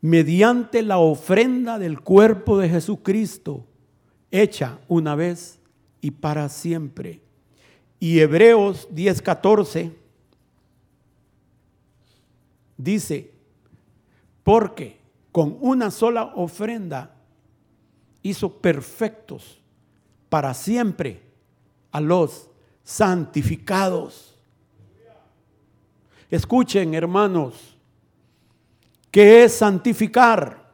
[0.00, 3.64] mediante la ofrenda del cuerpo de Jesucristo,
[4.30, 5.60] hecha una vez
[6.00, 7.22] y para siempre.
[8.00, 10.04] Y Hebreos 10, 14
[12.76, 13.32] Dice,
[14.42, 14.98] porque
[15.32, 17.14] con una sola ofrenda
[18.22, 19.60] hizo perfectos
[20.28, 21.22] para siempre
[21.94, 22.50] a los
[22.82, 24.36] santificados.
[26.28, 27.78] Escuchen, hermanos,
[29.12, 30.72] ¿qué es santificar?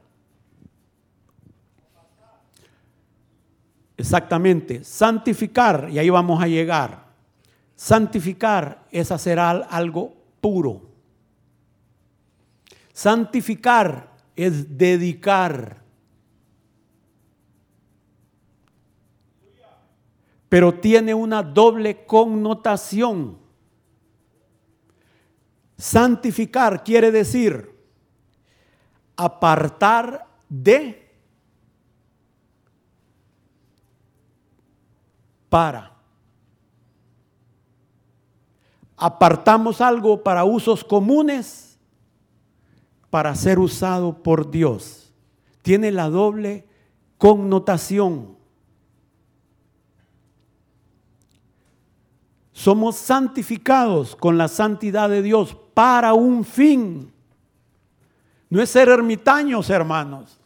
[3.98, 7.04] Exactamente, santificar, y ahí vamos a llegar.
[7.76, 10.88] Santificar es hacer algo puro.
[12.94, 15.79] Santificar es dedicar.
[20.50, 23.38] Pero tiene una doble connotación.
[25.78, 27.70] Santificar quiere decir
[29.16, 31.10] apartar de
[35.50, 35.92] para.
[38.96, 41.78] Apartamos algo para usos comunes
[43.10, 45.12] para ser usado por Dios.
[45.62, 46.66] Tiene la doble
[47.18, 48.39] connotación.
[52.60, 57.10] Somos santificados con la santidad de Dios para un fin.
[58.50, 60.38] No es ser ermitaños, hermanos.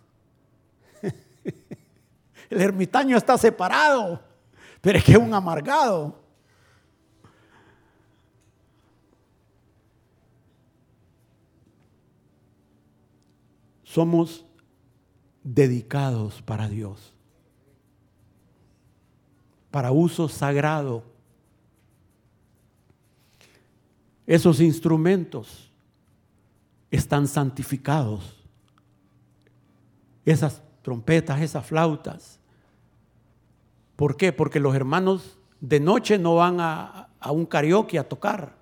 [2.51, 4.23] El ermitaño está separado,
[4.81, 6.23] pero es que es un amargado.
[13.83, 14.45] somos
[15.45, 17.13] dedicados para Dios,
[19.73, 21.14] para uso sagrado.
[24.27, 25.71] Esos instrumentos
[26.91, 28.43] están santificados.
[30.25, 32.41] Esas trompetas, esas flautas.
[33.97, 34.33] ¿Por qué?
[34.33, 38.57] Porque los hermanos de noche no van a, a un karaoke a tocar.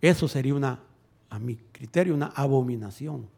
[0.00, 0.80] Eso sería una
[1.28, 3.28] a mi criterio, una abominación.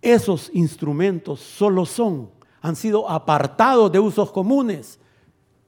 [0.00, 4.98] Esos instrumentos solo son, han sido apartados de usos comunes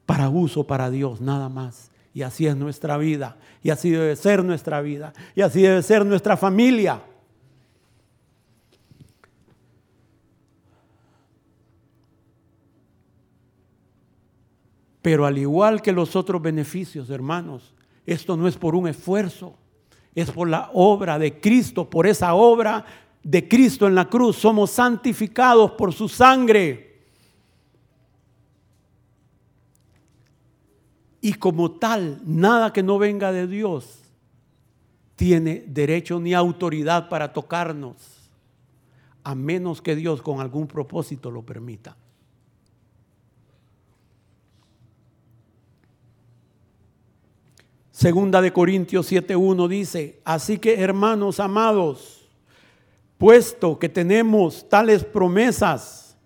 [0.09, 1.91] para uso para Dios, nada más.
[2.15, 3.37] Y así es nuestra vida.
[3.63, 5.13] Y así debe ser nuestra vida.
[5.35, 7.03] Y así debe ser nuestra familia.
[15.03, 17.75] Pero al igual que los otros beneficios, hermanos,
[18.07, 19.59] esto no es por un esfuerzo,
[20.15, 22.83] es por la obra de Cristo, por esa obra
[23.23, 24.37] de Cristo en la cruz.
[24.37, 26.88] Somos santificados por su sangre.
[31.21, 33.99] Y como tal, nada que no venga de Dios
[35.19, 37.97] tiene derecho ni autoridad para tocarnos,
[39.25, 41.97] a menos que Dios con algún propósito lo permita.
[47.91, 52.25] Segunda de Corintios 7.1 dice, así que hermanos amados,
[53.19, 56.17] puesto que tenemos tales promesas,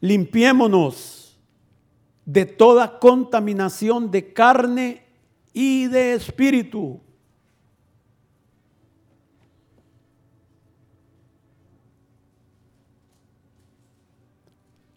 [0.00, 1.11] limpiémonos
[2.24, 5.02] de toda contaminación de carne
[5.52, 7.00] y de espíritu.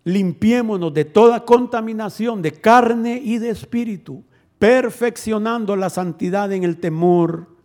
[0.04, 4.24] Limpiémonos de toda contaminación de carne y de espíritu
[4.60, 7.56] perfeccionando la santidad en el temor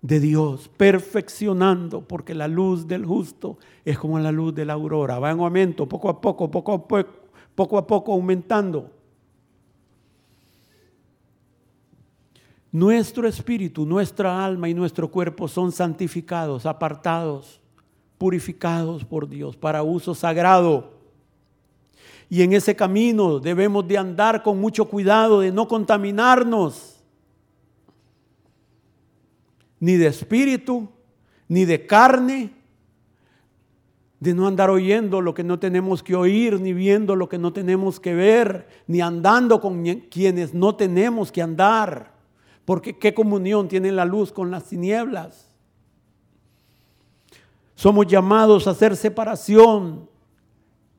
[0.00, 5.18] de Dios, perfeccionando, porque la luz del justo es como la luz de la aurora,
[5.18, 7.10] va en aumento, poco a poco, poco a poco,
[7.58, 8.88] poco a poco aumentando.
[12.70, 17.60] Nuestro espíritu, nuestra alma y nuestro cuerpo son santificados, apartados,
[18.16, 20.92] purificados por Dios para uso sagrado.
[22.30, 27.02] Y en ese camino debemos de andar con mucho cuidado de no contaminarnos,
[29.80, 30.88] ni de espíritu,
[31.48, 32.52] ni de carne,
[34.20, 37.52] de no andar oyendo lo que no tenemos que oír, ni viendo lo que no
[37.52, 42.12] tenemos que ver, ni andando con quienes no tenemos que andar.
[42.64, 45.48] Porque qué comunión tiene la luz con las tinieblas.
[47.74, 50.08] Somos llamados a hacer separación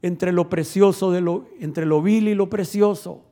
[0.01, 3.28] entre lo precioso de lo entre lo vil y lo precioso.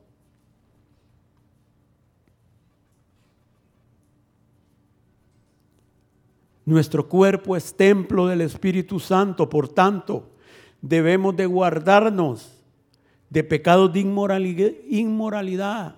[6.68, 10.28] Nuestro cuerpo es templo del Espíritu Santo, por tanto,
[10.82, 12.60] debemos de guardarnos
[13.30, 14.00] de pecados de
[14.90, 15.96] inmoralidad,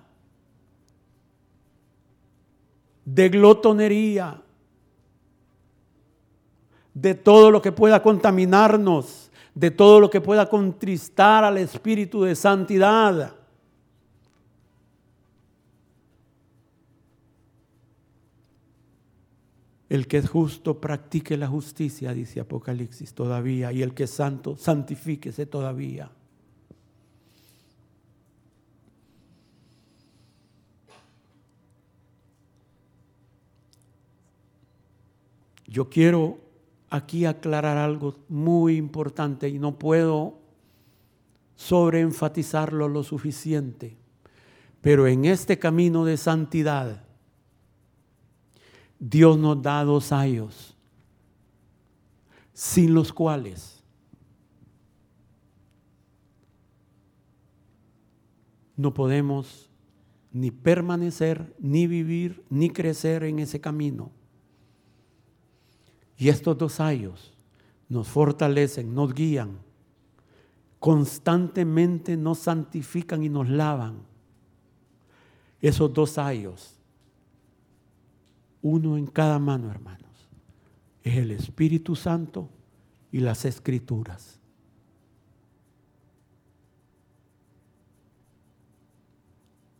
[3.03, 4.41] de glotonería,
[6.93, 12.35] de todo lo que pueda contaminarnos de todo lo que pueda contristar al Espíritu de
[12.35, 13.35] santidad.
[19.91, 24.55] El que es justo practique la justicia, dice Apocalipsis todavía, y el que es santo,
[24.55, 26.09] santifíquese todavía.
[35.67, 36.37] Yo quiero
[36.89, 40.39] aquí aclarar algo muy importante y no puedo
[41.57, 43.97] sobreenfatizarlo lo suficiente.
[44.79, 47.10] Pero en este camino de santidad,
[49.03, 50.77] Dios nos da dos años,
[52.53, 53.83] sin los cuales
[58.77, 59.71] no podemos
[60.31, 64.11] ni permanecer, ni vivir, ni crecer en ese camino.
[66.15, 67.33] Y estos dos años
[67.89, 69.57] nos fortalecen, nos guían,
[70.77, 74.03] constantemente nos santifican y nos lavan.
[75.59, 76.80] Esos dos años,
[78.61, 80.29] uno en cada mano, hermanos,
[81.03, 82.49] es el Espíritu Santo
[83.11, 84.39] y las Escrituras.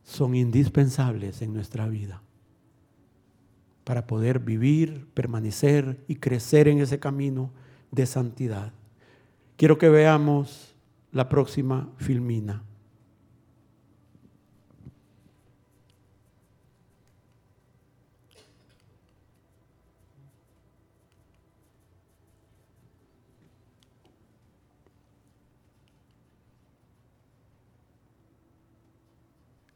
[0.03, 2.21] Son indispensables en nuestra vida
[3.83, 7.51] para poder vivir, permanecer y crecer en ese camino
[7.91, 8.73] de santidad.
[9.57, 10.75] Quiero que veamos
[11.11, 12.63] la próxima filmina.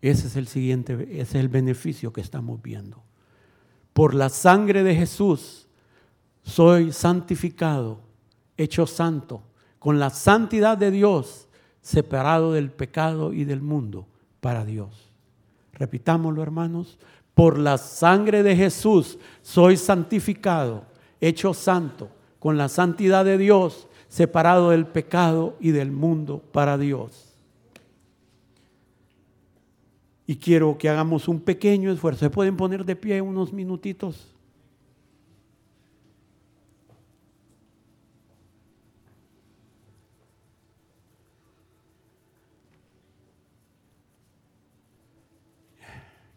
[0.10, 3.06] Ese es el siguiente, ese es el beneficio que estamos viendo
[3.96, 5.70] por la sangre de Jesús,
[6.44, 8.02] soy santificado,
[8.58, 9.42] hecho santo,
[9.80, 11.48] con la santidad de Dios,
[11.80, 14.06] separado del pecado y del mundo
[14.42, 15.14] para Dios.
[15.72, 17.00] Repitámoslo, hermanos.
[17.34, 20.84] Por la sangre de Jesús soy santificado,
[21.22, 27.25] hecho santo, con la santidad de Dios, separado del pecado y del mundo para Dios.
[30.28, 32.22] Y quiero que hagamos un pequeño esfuerzo.
[32.22, 34.36] ¿Se pueden poner de pie unos minutitos?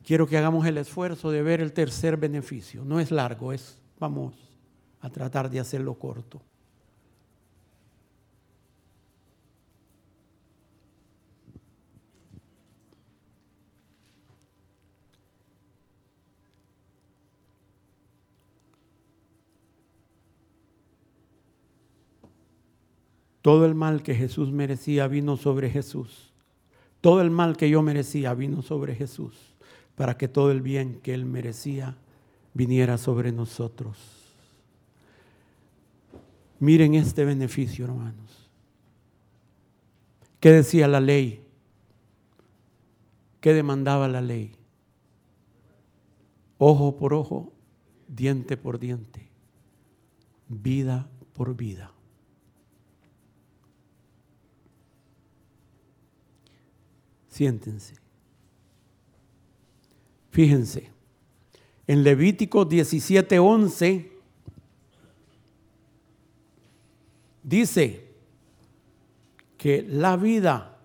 [0.08, 2.82] quiero que hagamos el esfuerzo de ver el tercer beneficio.
[2.82, 4.34] No es largo, es, vamos
[5.00, 6.40] a tratar de hacerlo corto.
[23.48, 26.34] Todo el mal que Jesús merecía vino sobre Jesús.
[27.00, 29.54] Todo el mal que yo merecía vino sobre Jesús
[29.94, 31.96] para que todo el bien que Él merecía
[32.52, 33.96] viniera sobre nosotros.
[36.60, 38.50] Miren este beneficio, hermanos.
[40.40, 41.42] ¿Qué decía la ley?
[43.40, 44.52] ¿Qué demandaba la ley?
[46.58, 47.54] Ojo por ojo,
[48.08, 49.30] diente por diente,
[50.50, 51.94] vida por vida.
[57.38, 57.94] Siéntense.
[60.32, 60.90] Fíjense,
[61.86, 64.10] en Levítico 17:11
[67.44, 68.12] dice
[69.56, 70.80] que la vida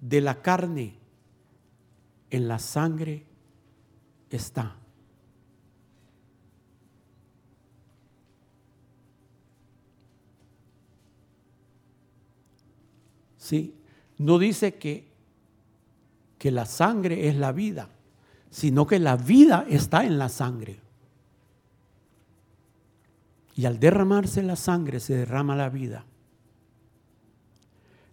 [0.00, 0.98] de la carne
[2.30, 3.24] en la sangre
[4.28, 4.76] está.
[13.38, 13.83] ¿Sí?
[14.24, 15.14] No dice que
[16.44, 17.88] que la sangre es la vida,
[18.50, 20.78] sino que la vida está en la sangre.
[23.56, 26.04] Y al derramarse la sangre se derrama la vida.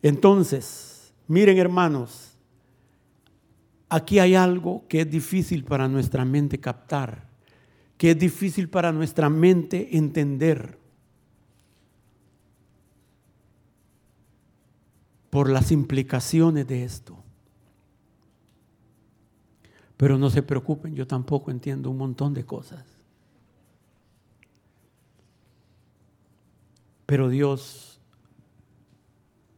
[0.02, 2.38] Entonces, miren hermanos,
[3.90, 7.28] aquí hay algo que es difícil para nuestra mente captar,
[7.98, 10.78] que es difícil para nuestra mente entender.
[15.32, 17.18] Por las implicaciones de esto.
[19.98, 22.86] Pero no se preocupen, yo tampoco entiendo un montón de cosas.
[27.06, 28.00] Pero Dios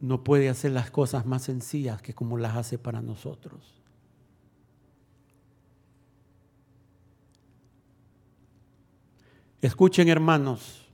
[0.00, 3.82] no puede hacer las cosas más sencillas que como las hace para nosotros.
[9.60, 10.86] Escuchen hermanos,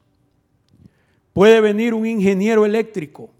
[1.35, 3.31] puede venir un ingeniero eléctrico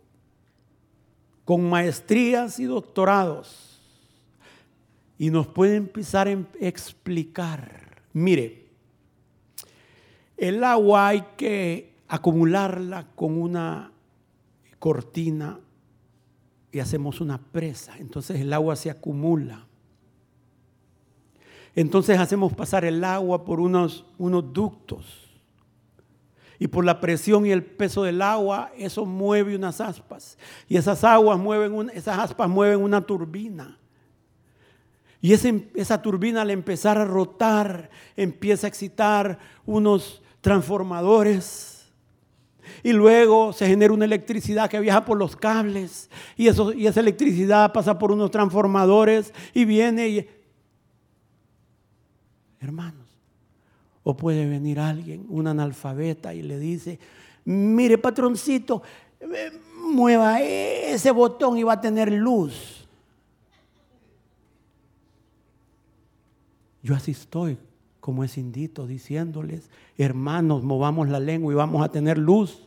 [1.51, 3.81] con maestrías y doctorados
[5.19, 8.05] y nos puede empezar a explicar.
[8.13, 8.69] Mire,
[10.37, 13.91] el agua hay que acumularla con una
[14.79, 15.59] cortina
[16.71, 17.99] y hacemos una presa.
[17.99, 19.67] Entonces el agua se acumula.
[21.75, 25.30] Entonces hacemos pasar el agua por unos, unos ductos.
[26.61, 30.37] Y por la presión y el peso del agua, eso mueve unas aspas.
[30.69, 33.79] Y esas aguas mueven, esas aspas mueven una turbina.
[35.23, 41.91] Y esa turbina al empezar a rotar empieza a excitar unos transformadores.
[42.83, 46.11] Y luego se genera una electricidad que viaja por los cables.
[46.37, 50.09] Y, eso, y esa electricidad pasa por unos transformadores y viene.
[50.09, 50.29] Y...
[52.61, 53.00] Hermanos,
[54.17, 56.99] puede venir alguien, un analfabeta, y le dice,
[57.45, 58.83] mire patroncito,
[59.21, 59.53] eh,
[59.85, 62.87] mueva ese botón y va a tener luz.
[66.83, 67.59] Yo así estoy,
[68.01, 72.67] como es indito, diciéndoles, hermanos, movamos la lengua y vamos a tener luz.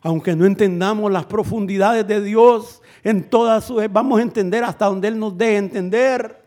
[0.00, 5.08] Aunque no entendamos las profundidades de Dios en todas sus, vamos a entender hasta donde
[5.08, 6.45] Él nos dé entender.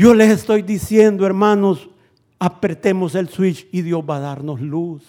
[0.00, 1.90] Yo les estoy diciendo, hermanos,
[2.38, 5.04] apretemos el switch y Dios va a darnos luz.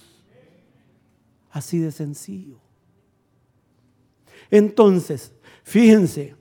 [1.50, 2.58] Así de sencillo.
[4.50, 5.32] Entonces,
[5.64, 6.36] fíjense,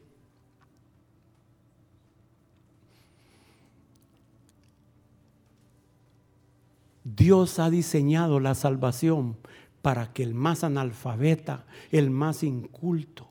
[7.05, 9.36] Dios ha diseñado la salvación
[9.80, 13.30] para que el más analfabeta, el más inculto,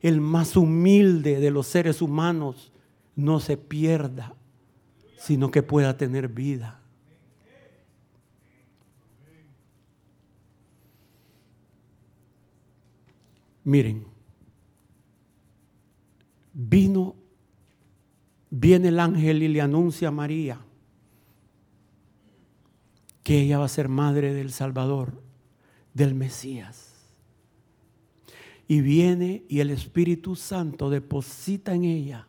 [0.00, 2.72] el más humilde de los seres humanos
[3.14, 4.34] no se pierda,
[5.24, 6.82] sino que pueda tener vida.
[13.64, 14.04] Miren,
[16.52, 17.16] vino,
[18.50, 20.60] viene el ángel y le anuncia a María
[23.22, 25.22] que ella va a ser madre del Salvador,
[25.94, 26.90] del Mesías.
[28.68, 32.28] y viene y el Espíritu Santo deposita en ella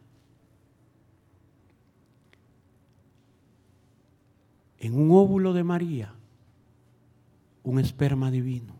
[4.85, 6.13] en un óvulo de María
[7.63, 8.75] un esperma divino.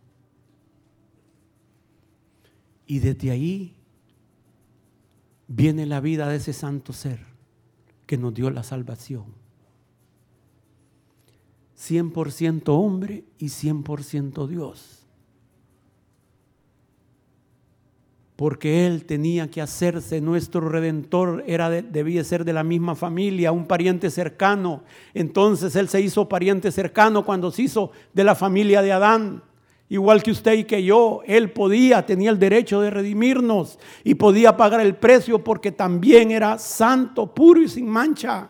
[2.85, 3.73] Y desde ahí
[5.47, 7.25] viene la vida de ese santo ser
[8.05, 9.25] que nos dio la salvación.
[11.75, 14.94] 100% hombre y 100% Dios.
[18.35, 23.65] Porque Él tenía que hacerse nuestro redentor, era debía ser de la misma familia, un
[23.65, 24.83] pariente cercano.
[25.13, 29.41] Entonces Él se hizo pariente cercano cuando se hizo de la familia de Adán.
[29.87, 34.57] Igual que usted y que yo, Él podía, tenía el derecho de redimirnos y podía
[34.57, 38.49] pagar el precio porque también era santo, puro y sin mancha.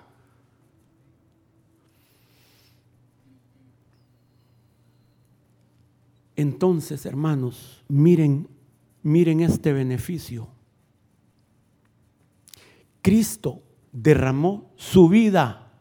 [6.36, 8.55] Entonces, hermanos, miren
[9.06, 10.48] Miren este beneficio.
[13.04, 15.72] Cristo derramó su vida,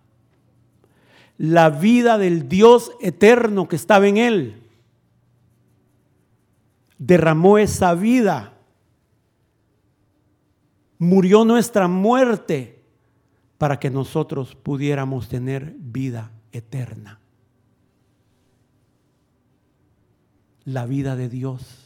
[1.38, 4.62] la vida del Dios eterno que estaba en él.
[6.98, 8.58] Derramó esa vida.
[10.98, 12.84] Murió nuestra muerte
[13.56, 17.20] para que nosotros pudiéramos tener vida eterna.
[20.66, 21.83] La vida de Dios.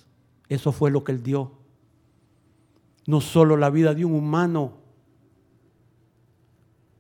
[0.48, 1.52] Eso fue lo que Él dio.
[3.06, 4.74] No solo la vida de un humano,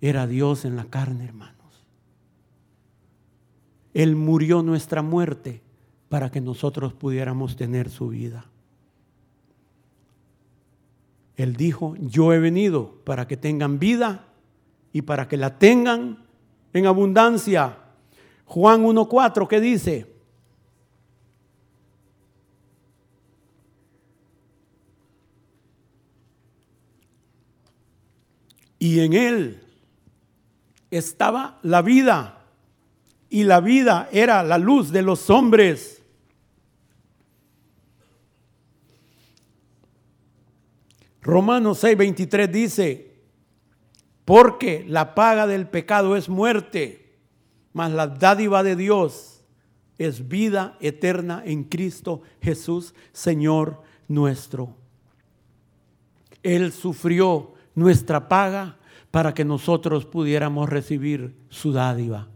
[0.00, 1.56] era Dios en la carne, hermanos.
[3.94, 5.62] Él murió nuestra muerte
[6.08, 8.46] para que nosotros pudiéramos tener su vida.
[11.36, 14.24] Él dijo, yo he venido para que tengan vida
[14.92, 16.24] y para que la tengan
[16.72, 17.78] en abundancia.
[18.44, 20.17] Juan 1.4, ¿qué dice?
[28.78, 29.60] Y en él
[30.90, 32.46] estaba la vida,
[33.30, 36.02] y la vida era la luz de los hombres.
[41.20, 43.08] Romanos 6:23 dice,
[44.24, 47.16] porque la paga del pecado es muerte,
[47.72, 49.42] mas la dádiva de Dios
[49.98, 54.74] es vida eterna en Cristo Jesús, Señor nuestro.
[56.42, 58.76] Él sufrió nuestra paga
[59.10, 62.26] para que nosotros pudiéramos recibir su dádiva.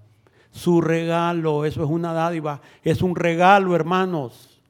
[0.52, 4.60] Su regalo, eso es una dádiva, es un regalo, hermanos.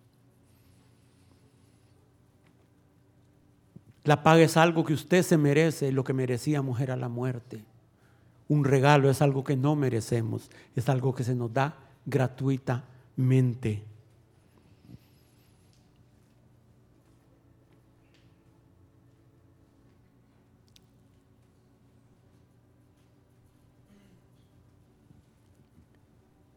[4.04, 7.64] La paga es algo que usted se merece, lo que merecíamos era la muerte.
[8.48, 13.91] Un regalo es algo que no merecemos, es algo que se nos da gratuitamente.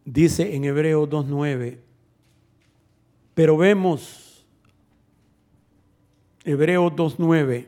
[0.06, 1.80] Dice en Hebreos 2.9,
[3.34, 4.46] pero vemos,
[6.44, 7.66] Hebreos 2.9,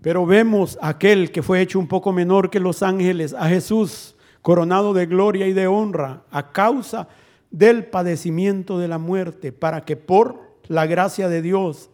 [0.00, 4.92] pero vemos aquel que fue hecho un poco menor que los ángeles, a Jesús, coronado
[4.92, 7.08] de gloria y de honra, a causa
[7.50, 11.90] del padecimiento de la muerte, para que por la gracia de Dios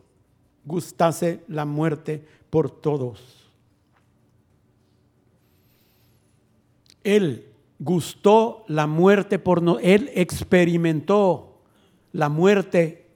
[0.65, 3.51] gustase la muerte por todos.
[7.03, 7.49] Él
[7.81, 11.62] gustó la muerte por no, él experimentó
[12.12, 13.09] la muerte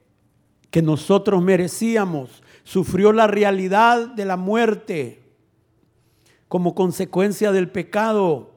[0.71, 5.23] que nosotros merecíamos, sufrió la realidad de la muerte
[6.49, 8.53] como consecuencia del pecado,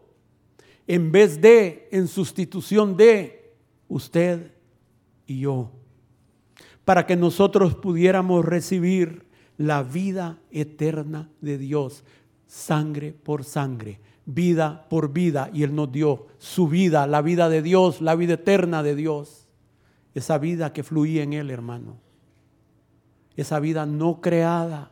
[0.88, 3.54] en vez de, en sustitución de
[3.90, 4.54] usted
[5.26, 5.72] y yo,
[6.86, 9.26] para que nosotros pudiéramos recibir
[9.58, 12.06] la vida eterna de Dios,
[12.46, 17.62] sangre por sangre, vida por vida y Él nos dio su vida, la vida de
[17.64, 19.48] Dios, la vida eterna de Dios.
[20.14, 21.98] Esa vida que fluía en Él, hermano.
[23.36, 24.92] Esa vida no creada.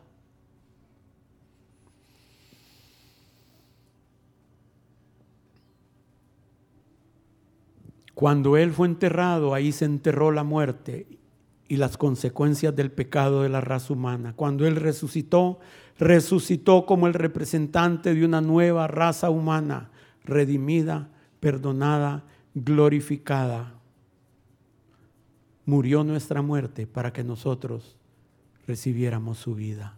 [8.14, 11.18] Cuando Él fue enterrado, ahí se enterró la muerte
[11.68, 14.32] y las consecuencias del pecado de la raza humana.
[14.34, 15.58] Cuando Él resucitó,
[15.98, 19.90] resucitó como el representante de una nueva raza humana,
[20.24, 21.08] redimida,
[21.40, 22.24] perdonada,
[22.54, 23.74] glorificada.
[25.64, 27.96] Murió nuestra muerte para que nosotros
[28.66, 29.96] recibiéramos su vida.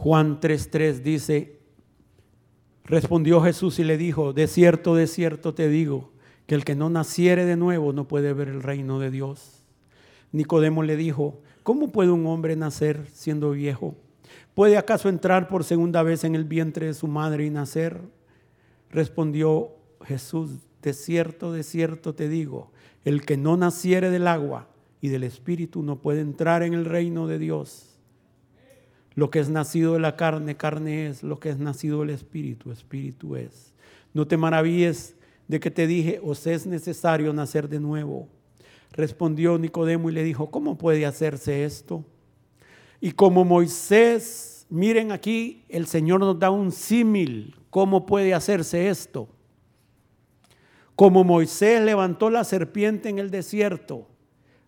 [0.00, 1.58] Juan 3:3 dice,
[2.84, 6.12] respondió Jesús y le dijo, de cierto, de cierto te digo,
[6.46, 9.64] que el que no naciere de nuevo no puede ver el reino de Dios.
[10.30, 13.96] Nicodemo le dijo, ¿cómo puede un hombre nacer siendo viejo?
[14.54, 18.00] ¿Puede acaso entrar por segunda vez en el vientre de su madre y nacer?
[18.90, 19.72] Respondió
[20.04, 22.70] Jesús, de cierto, de cierto te digo,
[23.04, 24.68] el que no naciere del agua
[25.00, 27.87] y del espíritu no puede entrar en el reino de Dios.
[29.18, 31.24] Lo que es nacido de la carne, carne es.
[31.24, 33.74] Lo que es nacido del espíritu, espíritu es.
[34.14, 35.16] No te maravilles
[35.48, 38.28] de que te dije, os es necesario nacer de nuevo.
[38.92, 42.04] Respondió Nicodemo y le dijo, ¿cómo puede hacerse esto?
[43.00, 49.28] Y como Moisés, miren aquí, el Señor nos da un símil, ¿cómo puede hacerse esto?
[50.94, 54.06] Como Moisés levantó la serpiente en el desierto,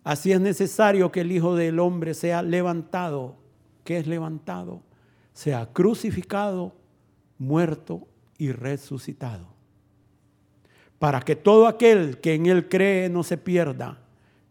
[0.03, 3.39] así es necesario que el Hijo del Hombre sea levantado
[3.83, 4.81] que es levantado,
[5.33, 6.75] sea crucificado,
[7.37, 9.47] muerto y resucitado.
[10.99, 13.99] Para que todo aquel que en él cree no se pierda,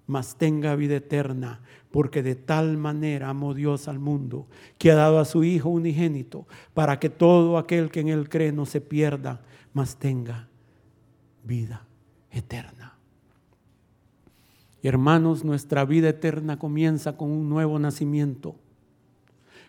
[0.07, 1.61] mas tenga vida eterna,
[1.93, 6.49] porque de tal manera amó Dios al mundo, que ha dado a su Hijo unigénito,
[6.75, 9.43] para que todo aquel que en él cree no se pierda,
[9.73, 10.49] mas tenga
[11.45, 11.87] vida
[12.33, 12.97] eterna.
[14.83, 18.57] hermanos, nuestra vida eterna comienza con un nuevo nacimiento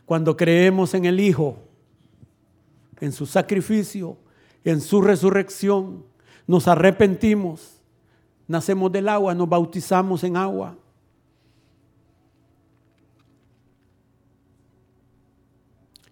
[0.05, 1.57] cuando creemos en el Hijo,
[2.99, 4.17] en su sacrificio,
[4.63, 6.05] en su resurrección,
[6.47, 7.81] nos arrepentimos,
[8.47, 10.77] nacemos del agua, nos bautizamos en agua.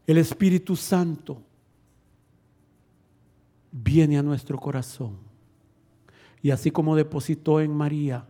[0.07, 1.43] El Espíritu Santo
[3.71, 5.17] viene a nuestro corazón.
[6.41, 8.25] Y así como depositó en María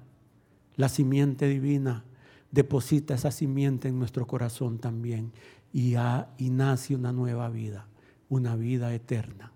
[0.76, 2.04] la simiente divina,
[2.52, 5.32] deposita esa simiente en nuestro corazón también
[5.72, 5.96] y,
[6.38, 7.88] y nace una nueva vida,
[8.28, 9.52] una vida eterna.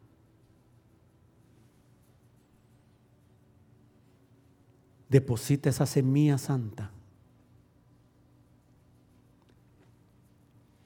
[5.10, 6.92] Deposita esa semilla santa.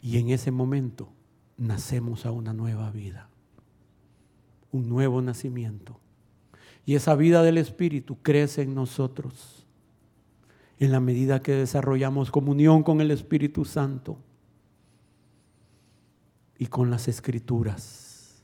[0.01, 1.09] Y en ese momento
[1.57, 3.29] nacemos a una nueva vida,
[4.71, 5.99] un nuevo nacimiento.
[6.85, 9.56] Y esa vida del Espíritu crece en nosotros
[10.79, 14.17] en la medida que desarrollamos comunión con el Espíritu Santo
[16.57, 18.43] y con las escrituras.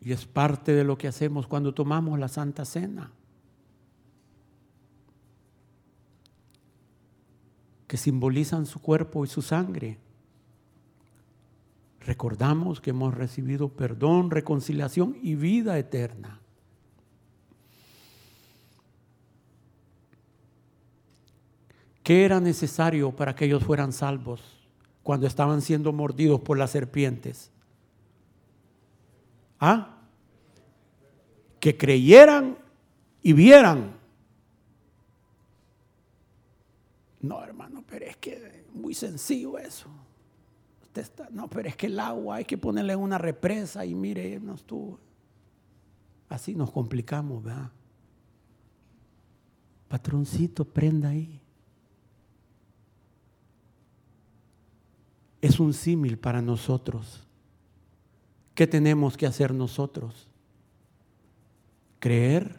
[0.00, 3.12] Y es parte de lo que hacemos cuando tomamos la Santa Cena.
[7.86, 9.98] que simbolizan su cuerpo y su sangre.
[12.06, 16.40] Recordamos que hemos recibido perdón, reconciliación y vida eterna.
[22.04, 24.40] ¿Qué era necesario para que ellos fueran salvos
[25.02, 27.50] cuando estaban siendo mordidos por las serpientes?
[29.58, 29.98] ¿Ah?
[31.58, 32.56] Que creyeran
[33.20, 33.96] y vieran.
[37.20, 39.90] No, hermano, pero es que es muy sencillo eso.
[41.32, 44.98] No, pero es que el agua hay que ponerle una represa y mire, no estuvo.
[46.28, 47.70] Así nos complicamos, ¿verdad?
[49.88, 51.40] Patroncito, prenda ahí.
[55.46, 57.22] es un símil para nosotros.
[58.54, 60.28] ¿Qué tenemos que hacer nosotros?
[61.98, 62.58] Creer,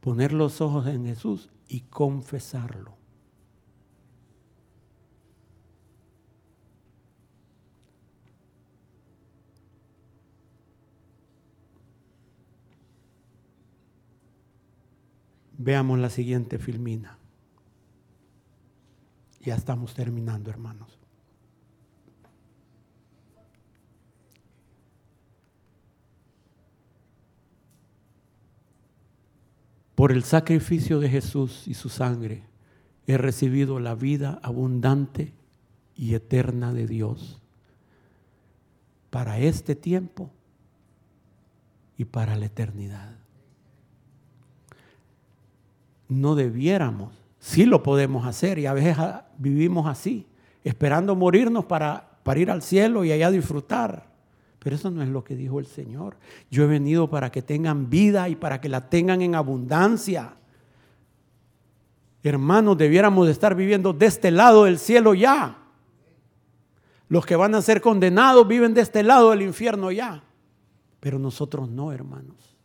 [0.00, 2.94] poner los ojos en Jesús y confesarlo.
[15.64, 17.18] Veamos la siguiente filmina.
[19.42, 20.98] Ya estamos terminando, hermanos.
[29.94, 32.42] Por el sacrificio de Jesús y su sangre
[33.06, 35.32] he recibido la vida abundante
[35.94, 37.40] y eterna de Dios
[39.10, 40.32] para este tiempo
[41.96, 43.21] y para la eternidad.
[46.12, 48.96] No debiéramos, sí lo podemos hacer y a veces
[49.38, 50.26] vivimos así,
[50.62, 54.12] esperando morirnos para, para ir al cielo y allá disfrutar.
[54.58, 56.16] Pero eso no es lo que dijo el Señor.
[56.50, 60.34] Yo he venido para que tengan vida y para que la tengan en abundancia.
[62.22, 65.58] Hermanos, debiéramos de estar viviendo de este lado del cielo ya.
[67.08, 70.22] Los que van a ser condenados viven de este lado del infierno ya.
[71.00, 72.56] Pero nosotros no, hermanos.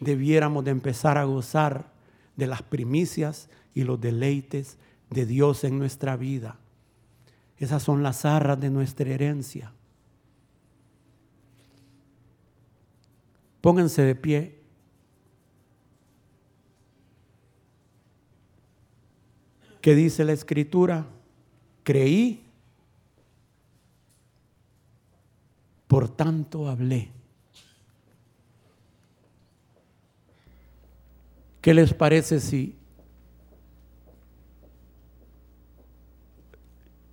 [0.00, 1.95] debiéramos de empezar a gozar
[2.36, 4.78] de las primicias y los deleites
[5.10, 6.58] de Dios en nuestra vida.
[7.58, 9.72] Esas son las arras de nuestra herencia.
[13.60, 14.60] Pónganse de pie.
[19.80, 21.06] ¿Qué dice la escritura?
[21.82, 22.44] Creí,
[25.86, 27.15] por tanto hablé.
[31.66, 32.76] ¿Qué les parece si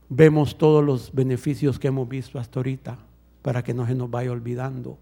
[0.07, 2.99] vemos todos los beneficios que hemos visto hasta ahorita
[3.41, 4.99] para que no se nos vaya olvidando?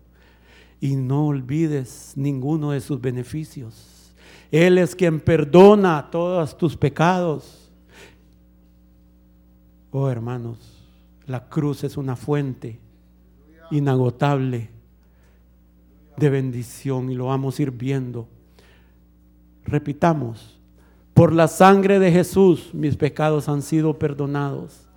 [0.80, 4.14] Y no olvides ninguno de sus beneficios.
[4.52, 7.70] Él es quien perdona todos tus pecados.
[9.92, 10.82] Oh hermanos,
[11.28, 12.80] la cruz es una fuente
[13.70, 14.70] inagotable
[16.16, 18.30] de bendición y lo vamos a ir viendo.
[19.72, 20.60] Repitamos,
[21.14, 24.90] por la sangre de Jesús mis pecados han sido perdonados.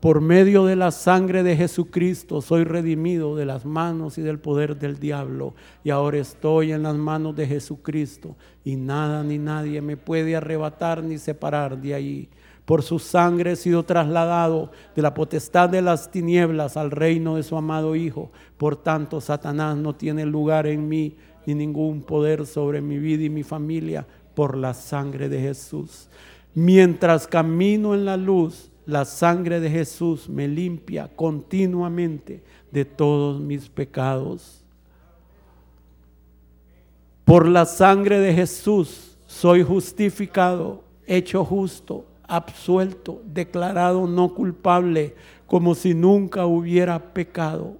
[0.00, 4.78] Por medio de la sangre de Jesucristo soy redimido de las manos y del poder
[4.78, 5.54] del diablo.
[5.82, 8.34] Y ahora estoy en las manos de Jesucristo.
[8.64, 12.30] Y nada ni nadie me puede arrebatar ni separar de ahí.
[12.64, 17.42] Por su sangre he sido trasladado de la potestad de las tinieblas al reino de
[17.42, 18.32] su amado Hijo.
[18.56, 21.14] Por tanto, Satanás no tiene lugar en mí
[21.46, 26.08] ni ningún poder sobre mi vida y mi familia por la sangre de Jesús.
[26.54, 33.68] Mientras camino en la luz, la sangre de Jesús me limpia continuamente de todos mis
[33.68, 34.62] pecados.
[37.24, 45.14] Por la sangre de Jesús soy justificado, hecho justo, absuelto, declarado no culpable,
[45.46, 47.76] como si nunca hubiera pecado.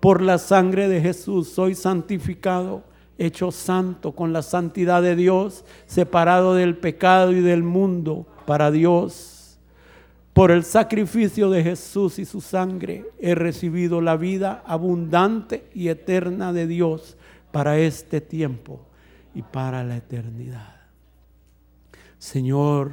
[0.00, 2.82] Por la sangre de Jesús soy santificado,
[3.18, 9.58] hecho santo con la santidad de Dios, separado del pecado y del mundo para Dios.
[10.32, 16.52] Por el sacrificio de Jesús y su sangre he recibido la vida abundante y eterna
[16.52, 17.16] de Dios
[17.50, 18.80] para este tiempo
[19.34, 20.76] y para la eternidad.
[22.18, 22.92] Señor,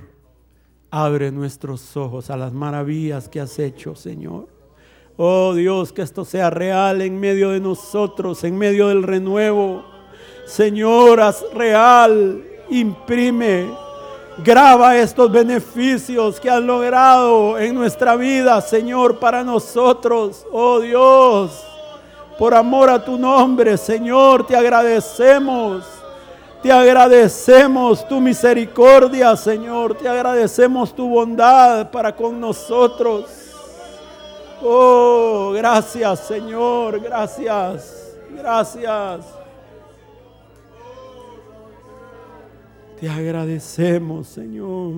[0.89, 4.47] abre nuestros ojos a las maravillas que has hecho, Señor.
[5.17, 9.94] Oh Dios, que esto sea real en medio de nosotros, en medio del renuevo
[10.45, 13.69] Señor, haz real, imprime,
[14.43, 20.45] graba estos beneficios que has logrado en nuestra vida, Señor, para nosotros.
[20.51, 21.63] Oh Dios,
[22.37, 25.83] por amor a tu nombre, Señor, te agradecemos.
[26.61, 29.95] Te agradecemos tu misericordia, Señor.
[29.95, 33.25] Te agradecemos tu bondad para con nosotros.
[34.63, 36.99] Oh, gracias, Señor.
[37.01, 38.15] Gracias.
[38.35, 39.44] Gracias.
[42.99, 44.93] Te agradecemos, Señor.